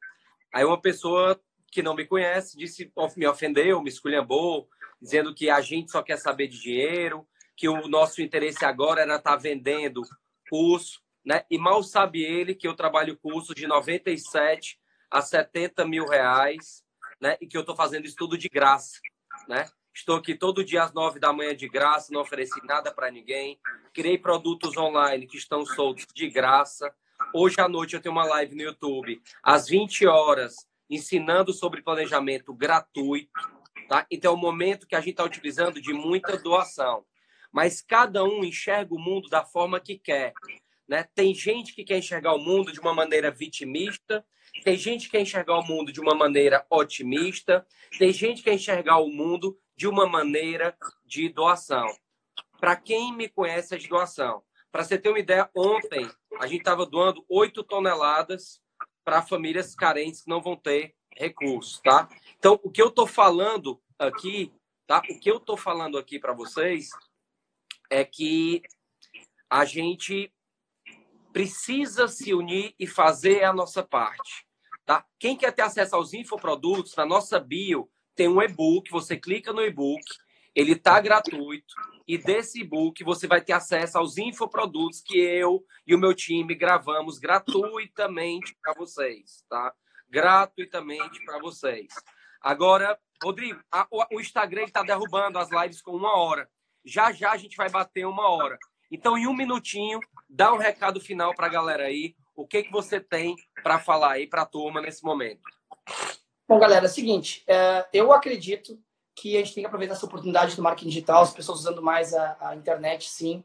Aí 0.52 0.66
uma 0.66 0.82
pessoa 0.82 1.40
que 1.72 1.84
não 1.84 1.96
me 1.96 2.06
conhece 2.06 2.58
disse, 2.58 2.92
me 3.18 3.28
ofendeu, 3.28 3.82
me 3.82 3.90
esculhambou, 3.90 4.68
dizendo 5.02 5.34
que 5.34 5.50
a 5.50 5.60
gente 5.62 5.92
só 5.92 6.02
quer 6.02 6.18
saber 6.18 6.48
de 6.48 6.60
dinheiro, 6.60 7.28
que 7.56 7.68
o 7.68 7.88
nosso 7.88 8.22
interesse 8.22 8.64
agora 8.66 9.02
era 9.02 9.16
estar 9.16 9.32
tá 9.32 9.38
vendendo 9.38 10.02
curso, 10.50 11.02
né? 11.26 11.46
E 11.50 11.58
mal 11.58 11.84
sabe 11.84 12.24
ele 12.24 12.56
que 12.56 12.68
eu 12.68 12.76
trabalho 12.76 13.18
curso 13.18 13.54
de 13.54 13.68
97 13.68 14.80
a 15.14 15.22
70 15.22 15.86
mil 15.86 16.08
reais, 16.08 16.84
né? 17.22 17.38
E 17.40 17.46
que 17.46 17.56
eu 17.56 17.62
estou 17.62 17.76
fazendo 17.76 18.06
isso 18.06 18.16
tudo 18.16 18.36
de 18.36 18.50
graça, 18.50 19.00
né? 19.48 19.70
Estou 19.94 20.16
aqui 20.16 20.34
todo 20.34 20.64
dia 20.64 20.84
às 20.84 20.92
nove 20.92 21.20
da 21.20 21.32
manhã 21.32 21.56
de 21.56 21.70
graça, 21.70 22.12
não 22.12 22.22
ofereci 22.22 22.60
nada 22.66 22.92
para 22.92 23.12
ninguém. 23.12 23.60
Criei 23.94 24.18
produtos 24.18 24.76
online 24.76 25.28
que 25.28 25.38
estão 25.38 25.64
soltos 25.68 26.08
de 26.16 26.28
graça. 26.32 26.92
Hoje 27.32 27.62
à 27.62 27.70
noite 27.70 27.94
eu 27.94 28.02
tenho 28.02 28.16
uma 28.16 28.26
live 28.26 28.56
no 28.56 28.64
YouTube 28.64 29.22
às 29.44 29.68
20 29.68 30.08
horas 30.08 30.56
ensinando 30.90 31.54
sobre 31.54 31.84
planejamento 31.84 32.52
gratuito, 32.52 33.32
tá? 33.88 34.08
Então 34.10 34.34
é 34.34 34.36
um 34.36 34.40
momento 34.40 34.88
que 34.88 34.96
a 34.96 35.00
gente 35.00 35.12
está 35.12 35.24
utilizando 35.24 35.80
de 35.80 35.94
muita 35.94 36.38
doação. 36.38 37.06
Mas 37.52 37.84
cada 37.84 38.24
um 38.24 38.44
enxerga 38.44 38.96
o 38.96 39.00
mundo 39.00 39.30
da 39.30 39.46
forma 39.46 39.80
que 39.80 39.96
quer. 40.00 40.34
Né? 40.88 41.08
Tem 41.14 41.36
gente 41.36 41.76
que 41.76 41.84
quer 41.84 42.00
enxergar 42.00 42.34
o 42.34 42.40
mundo 42.40 42.72
de 42.72 42.80
uma 42.80 42.96
maneira 42.96 43.30
vitimista, 43.30 44.26
tem 44.64 44.78
gente 44.78 45.06
que 45.06 45.12
quer 45.12 45.22
enxergar 45.22 45.58
o 45.58 45.66
mundo 45.66 45.92
de 45.92 46.00
uma 46.00 46.14
maneira 46.14 46.66
otimista, 46.70 47.66
tem 47.98 48.12
gente 48.12 48.38
que 48.38 48.44
quer 48.44 48.56
enxergar 48.56 48.98
o 49.00 49.10
mundo 49.10 49.58
de 49.76 49.88
uma 49.88 50.08
maneira 50.08 50.76
de 51.06 51.30
doação. 51.30 51.88
Para 52.60 52.76
quem 52.76 53.14
me 53.14 53.28
conhece, 53.28 53.76
é 53.76 53.78
de 53.78 53.88
doação. 53.88 54.44
Para 54.72 54.84
você 54.84 54.98
ter 54.98 55.10
uma 55.10 55.20
ideia, 55.20 55.50
ontem 55.56 56.10
a 56.40 56.48
gente 56.48 56.60
estava 56.60 56.86
doando 56.86 57.24
8 57.30 57.64
toneladas 57.64 58.62
para 59.04 59.22
famílias 59.22 59.76
carentes 59.76 60.22
que 60.22 60.30
não 60.30 60.42
vão 60.42 60.56
ter 60.56 60.96
recursos, 61.16 61.80
tá? 61.82 62.08
Então, 62.38 62.60
o 62.64 62.72
que 62.72 62.82
eu 62.82 62.88
estou 62.88 63.06
falando 63.06 63.82
aqui 64.00 64.52
tá? 64.88 65.02
O 65.10 65.20
que 65.20 65.32
eu 65.32 65.40
tô 65.40 65.58
falando 65.58 65.98
aqui 65.98 66.20
para 66.20 66.34
vocês 66.34 66.90
é 67.90 68.04
que 68.04 68.62
a 69.50 69.66
gente 69.66 70.32
precisa 71.34 72.08
se 72.08 72.34
unir 72.34 72.76
e 72.80 72.86
fazer 72.86 73.44
a 73.44 73.52
nossa 73.52 73.82
parte, 73.82 74.46
tá? 74.86 75.04
Quem 75.20 75.36
quer 75.36 75.52
ter 75.52 75.64
acesso 75.64 75.96
aos 75.96 76.14
infoprodutos, 76.14 76.96
na 76.96 77.06
nossa 77.06 77.40
bio 77.40 77.90
tem 78.16 78.28
um 78.28 78.42
e-book, 78.42 78.92
você 78.92 79.18
clica 79.18 79.52
no 79.52 79.64
e-book, 79.64 80.04
ele 80.54 80.76
tá 80.76 81.02
gratuito 81.02 81.74
e 82.08 82.16
desse 82.16 82.62
e-book 82.62 83.04
você 83.04 83.26
vai 83.26 83.42
ter 83.42 83.54
acesso 83.54 83.98
aos 83.98 84.18
infoprodutos 84.20 85.02
que 85.02 85.18
eu 85.18 85.66
e 85.88 85.96
o 85.96 85.98
meu 85.98 86.14
time 86.14 86.54
gravamos 86.54 87.18
gratuitamente 87.18 88.56
para 88.62 88.74
vocês, 88.74 89.44
tá? 89.50 89.74
Gratuitamente 90.08 91.26
para 91.26 91.40
vocês. 91.40 91.88
Agora, 92.40 93.00
Rodrigo, 93.24 93.60
a, 93.72 93.88
o, 93.90 94.18
o 94.18 94.22
Instagram 94.22 94.66
está 94.66 94.84
derrubando 94.84 95.40
as 95.40 95.50
lives 95.50 95.82
com 95.82 95.96
uma 95.96 96.16
hora. 96.16 96.48
Já 96.86 97.12
já 97.12 97.32
a 97.32 97.38
gente 97.38 97.58
vai 97.58 97.70
bater 97.70 98.06
uma 98.06 98.30
hora. 98.30 98.60
Então, 98.92 99.18
em 99.18 99.26
um 99.26 99.34
minutinho, 99.34 100.00
dá 100.34 100.52
um 100.52 100.58
recado 100.58 101.00
final 101.00 101.34
para 101.36 101.46
a 101.46 101.50
galera 101.50 101.84
aí. 101.84 102.16
O 102.36 102.48
que, 102.48 102.64
que 102.64 102.72
você 102.72 103.00
tem 103.00 103.36
para 103.62 103.80
falar 103.80 104.14
aí 104.14 104.28
para 104.28 104.42
a 104.42 104.46
turma 104.46 104.82
nesse 104.82 105.04
momento? 105.04 105.42
Bom, 106.48 106.60
galera, 106.60 106.86
é 106.86 106.90
o 106.90 106.92
seguinte. 106.92 107.44
É, 107.48 107.88
eu 107.94 108.12
acredito 108.12 108.80
que 109.16 109.36
a 109.38 109.40
gente 109.40 109.54
tem 109.54 109.64
que 109.64 109.68
aproveitar 109.68 109.94
essa 109.94 110.06
oportunidade 110.06 110.56
do 110.56 110.62
marketing 110.64 110.90
digital, 110.90 111.22
as 111.22 111.34
pessoas 111.34 111.60
usando 111.60 111.84
mais 111.84 112.14
a, 112.16 112.36
a 112.40 112.56
internet, 112.56 113.08
sim. 113.08 113.44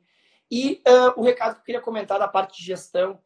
E 0.50 0.82
uh, 0.88 1.20
o 1.20 1.22
recado 1.22 1.56
que 1.56 1.60
eu 1.60 1.64
queria 1.64 1.80
comentar 1.80 2.18
da 2.18 2.26
parte 2.26 2.58
de 2.58 2.64
gestão. 2.64 3.20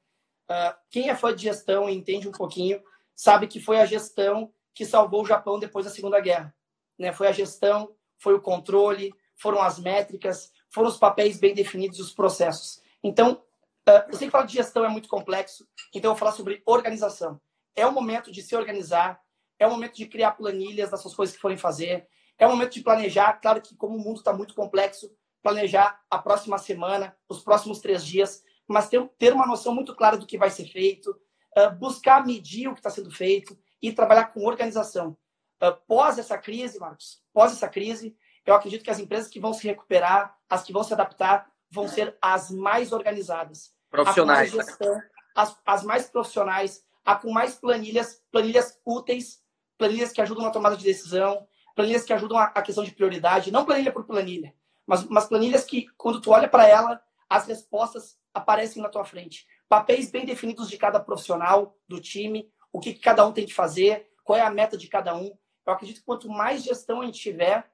Uh, 0.50 0.74
quem 0.90 1.08
é 1.08 1.14
fã 1.14 1.34
de 1.34 1.42
gestão 1.42 1.88
e 1.88 1.94
entende 1.94 2.28
um 2.28 2.32
pouquinho, 2.32 2.82
sabe 3.14 3.46
que 3.46 3.60
foi 3.60 3.78
a 3.80 3.86
gestão 3.86 4.52
que 4.74 4.84
salvou 4.84 5.22
o 5.22 5.26
Japão 5.26 5.60
depois 5.60 5.84
da 5.84 5.90
Segunda 5.92 6.18
Guerra. 6.18 6.52
Né? 6.98 7.12
Foi 7.12 7.28
a 7.28 7.32
gestão, 7.32 7.94
foi 8.18 8.34
o 8.34 8.40
controle, 8.40 9.14
foram 9.36 9.62
as 9.62 9.78
métricas, 9.78 10.50
foram 10.68 10.88
os 10.88 10.96
papéis 10.96 11.38
bem 11.38 11.54
definidos 11.54 11.98
e 11.98 12.02
os 12.02 12.12
processos. 12.12 12.82
Então, 13.02 13.42
uh, 13.88 14.08
eu 14.08 14.14
sei 14.14 14.28
que 14.28 14.32
falar 14.32 14.46
de 14.46 14.54
gestão 14.54 14.84
é 14.84 14.88
muito 14.88 15.08
complexo, 15.08 15.66
então 15.94 16.10
eu 16.10 16.14
vou 16.14 16.18
falar 16.18 16.32
sobre 16.32 16.62
organização. 16.66 17.40
É 17.74 17.86
o 17.86 17.92
momento 17.92 18.30
de 18.30 18.42
se 18.42 18.54
organizar, 18.54 19.20
é 19.58 19.66
o 19.66 19.70
momento 19.70 19.96
de 19.96 20.06
criar 20.06 20.32
planilhas 20.32 20.90
das 20.90 21.00
suas 21.00 21.14
coisas 21.14 21.34
que 21.34 21.40
forem 21.40 21.56
fazer, 21.56 22.06
é 22.38 22.46
o 22.46 22.50
momento 22.50 22.72
de 22.72 22.82
planejar. 22.82 23.34
Claro 23.34 23.60
que, 23.60 23.76
como 23.76 23.96
o 23.96 24.00
mundo 24.00 24.18
está 24.18 24.32
muito 24.32 24.54
complexo, 24.54 25.10
planejar 25.42 26.00
a 26.10 26.18
próxima 26.18 26.58
semana, 26.58 27.16
os 27.28 27.42
próximos 27.42 27.80
três 27.80 28.04
dias, 28.04 28.42
mas 28.66 28.88
ter, 28.88 29.06
ter 29.18 29.32
uma 29.32 29.46
noção 29.46 29.74
muito 29.74 29.94
clara 29.94 30.16
do 30.16 30.26
que 30.26 30.38
vai 30.38 30.50
ser 30.50 30.66
feito, 30.66 31.10
uh, 31.56 31.74
buscar 31.76 32.26
medir 32.26 32.68
o 32.68 32.74
que 32.74 32.80
está 32.80 32.90
sendo 32.90 33.10
feito 33.10 33.58
e 33.80 33.92
trabalhar 33.92 34.26
com 34.26 34.44
organização. 34.44 35.16
Uh, 35.62 35.74
pós 35.86 36.18
essa 36.18 36.38
crise, 36.38 36.78
Marcos, 36.78 37.22
pós 37.32 37.52
essa 37.52 37.68
crise, 37.68 38.16
eu 38.44 38.54
acredito 38.54 38.82
que 38.82 38.90
as 38.90 38.98
empresas 38.98 39.28
que 39.28 39.40
vão 39.40 39.52
se 39.52 39.66
recuperar, 39.66 40.36
as 40.48 40.62
que 40.62 40.72
vão 40.72 40.82
se 40.82 40.92
adaptar, 40.92 41.51
vão 41.72 41.88
ser 41.88 42.16
as 42.20 42.50
mais 42.50 42.92
organizadas. 42.92 43.72
Profissionais. 43.90 44.52
Mais 44.52 44.66
gestão, 44.66 45.02
as, 45.34 45.58
as 45.64 45.82
mais 45.82 46.06
profissionais, 46.06 46.84
a 47.04 47.16
com 47.16 47.32
mais 47.32 47.54
planilhas, 47.54 48.22
planilhas 48.30 48.78
úteis, 48.84 49.42
planilhas 49.78 50.12
que 50.12 50.20
ajudam 50.20 50.44
na 50.44 50.50
tomada 50.50 50.76
de 50.76 50.84
decisão, 50.84 51.46
planilhas 51.74 52.04
que 52.04 52.12
ajudam 52.12 52.36
a, 52.36 52.44
a 52.44 52.62
questão 52.62 52.84
de 52.84 52.92
prioridade, 52.92 53.50
não 53.50 53.64
planilha 53.64 53.90
por 53.90 54.04
planilha, 54.04 54.54
mas, 54.86 55.04
mas 55.04 55.24
planilhas 55.24 55.64
que, 55.64 55.86
quando 55.96 56.20
tu 56.20 56.30
olha 56.30 56.48
para 56.48 56.68
ela, 56.68 57.02
as 57.28 57.46
respostas 57.46 58.18
aparecem 58.34 58.82
na 58.82 58.90
tua 58.90 59.04
frente. 59.04 59.46
Papéis 59.68 60.10
bem 60.10 60.26
definidos 60.26 60.68
de 60.68 60.76
cada 60.76 61.00
profissional, 61.00 61.76
do 61.88 62.00
time, 62.00 62.52
o 62.70 62.78
que, 62.78 62.92
que 62.92 63.00
cada 63.00 63.26
um 63.26 63.32
tem 63.32 63.46
que 63.46 63.54
fazer, 63.54 64.10
qual 64.22 64.38
é 64.38 64.42
a 64.42 64.50
meta 64.50 64.76
de 64.76 64.88
cada 64.88 65.16
um. 65.16 65.36
Eu 65.66 65.72
acredito 65.72 66.00
que 66.00 66.04
quanto 66.04 66.28
mais 66.28 66.62
gestão 66.62 67.00
a 67.00 67.06
gente 67.06 67.18
tiver 67.18 67.70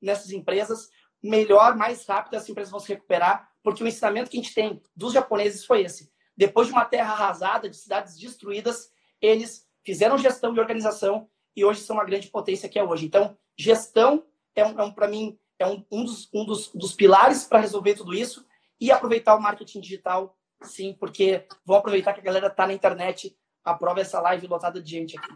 nessas 0.00 0.30
empresas, 0.32 0.90
melhor, 1.22 1.76
mais 1.76 2.04
rápido 2.06 2.34
as 2.34 2.48
empresas 2.48 2.70
vão 2.70 2.80
se 2.80 2.88
recuperar, 2.88 3.48
porque 3.62 3.82
o 3.84 3.86
ensinamento 3.86 4.30
que 4.30 4.38
a 4.38 4.42
gente 4.42 4.54
tem 4.54 4.82
dos 4.94 5.12
japoneses 5.12 5.64
foi 5.64 5.82
esse. 5.82 6.12
Depois 6.36 6.66
de 6.66 6.72
uma 6.72 6.84
terra 6.84 7.12
arrasada, 7.12 7.68
de 7.68 7.76
cidades 7.76 8.18
destruídas, 8.18 8.90
eles 9.20 9.66
fizeram 9.84 10.18
gestão 10.18 10.54
e 10.54 10.60
organização 10.60 11.28
e 11.54 11.64
hoje 11.64 11.80
são 11.80 11.96
uma 11.96 12.04
grande 12.04 12.28
potência 12.28 12.68
que 12.68 12.78
é 12.78 12.84
hoje. 12.84 13.06
Então, 13.06 13.36
gestão 13.56 14.24
é, 14.54 14.64
um, 14.64 14.80
é 14.80 14.82
um 14.82 14.92
para 14.92 15.06
mim, 15.06 15.38
é 15.58 15.66
um, 15.66 15.84
um, 15.90 16.04
dos, 16.04 16.28
um 16.32 16.44
dos, 16.44 16.68
dos 16.74 16.92
pilares 16.94 17.44
para 17.44 17.60
resolver 17.60 17.94
tudo 17.94 18.14
isso 18.14 18.44
e 18.80 18.90
aproveitar 18.90 19.36
o 19.36 19.40
marketing 19.40 19.80
digital, 19.80 20.36
sim, 20.62 20.96
porque 20.98 21.46
vão 21.64 21.76
aproveitar 21.76 22.12
que 22.14 22.20
a 22.20 22.24
galera 22.24 22.48
está 22.48 22.66
na 22.66 22.72
internet, 22.72 23.36
aprova 23.64 24.00
essa 24.00 24.20
live 24.20 24.46
lotada 24.46 24.82
de 24.82 24.90
gente 24.90 25.16
aqui. 25.16 25.32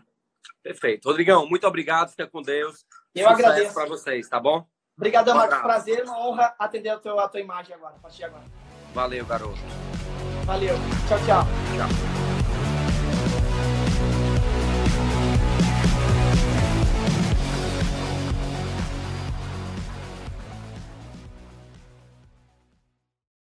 Perfeito. 0.62 1.07
Rodrigão, 1.07 1.49
muito 1.49 1.66
obrigado. 1.66 2.11
Fica 2.11 2.27
com 2.27 2.42
Deus. 2.42 2.85
Eu 3.14 3.29
Sucesso 3.29 3.46
agradeço. 3.46 3.75
para 3.75 3.87
vocês, 3.87 4.29
tá 4.29 4.40
bom? 4.40 4.66
Obrigadão, 4.96 5.35
um 5.35 5.38
Marcos. 5.38 5.59
Prazer, 5.59 6.04
uma 6.04 6.18
honra 6.18 6.54
atender 6.59 6.88
a, 6.88 6.98
teu, 6.98 7.20
a 7.20 7.28
tua 7.28 7.40
imagem 7.40 7.74
agora, 7.74 7.94
a 7.96 7.98
partir 7.98 8.18
de 8.18 8.24
agora. 8.24 8.44
Valeu, 8.94 9.26
garoto. 9.26 9.59
Valeu. 10.46 10.74
Tchau, 11.06 11.18
tchau. 11.18 11.44
Tchau. 11.76 12.15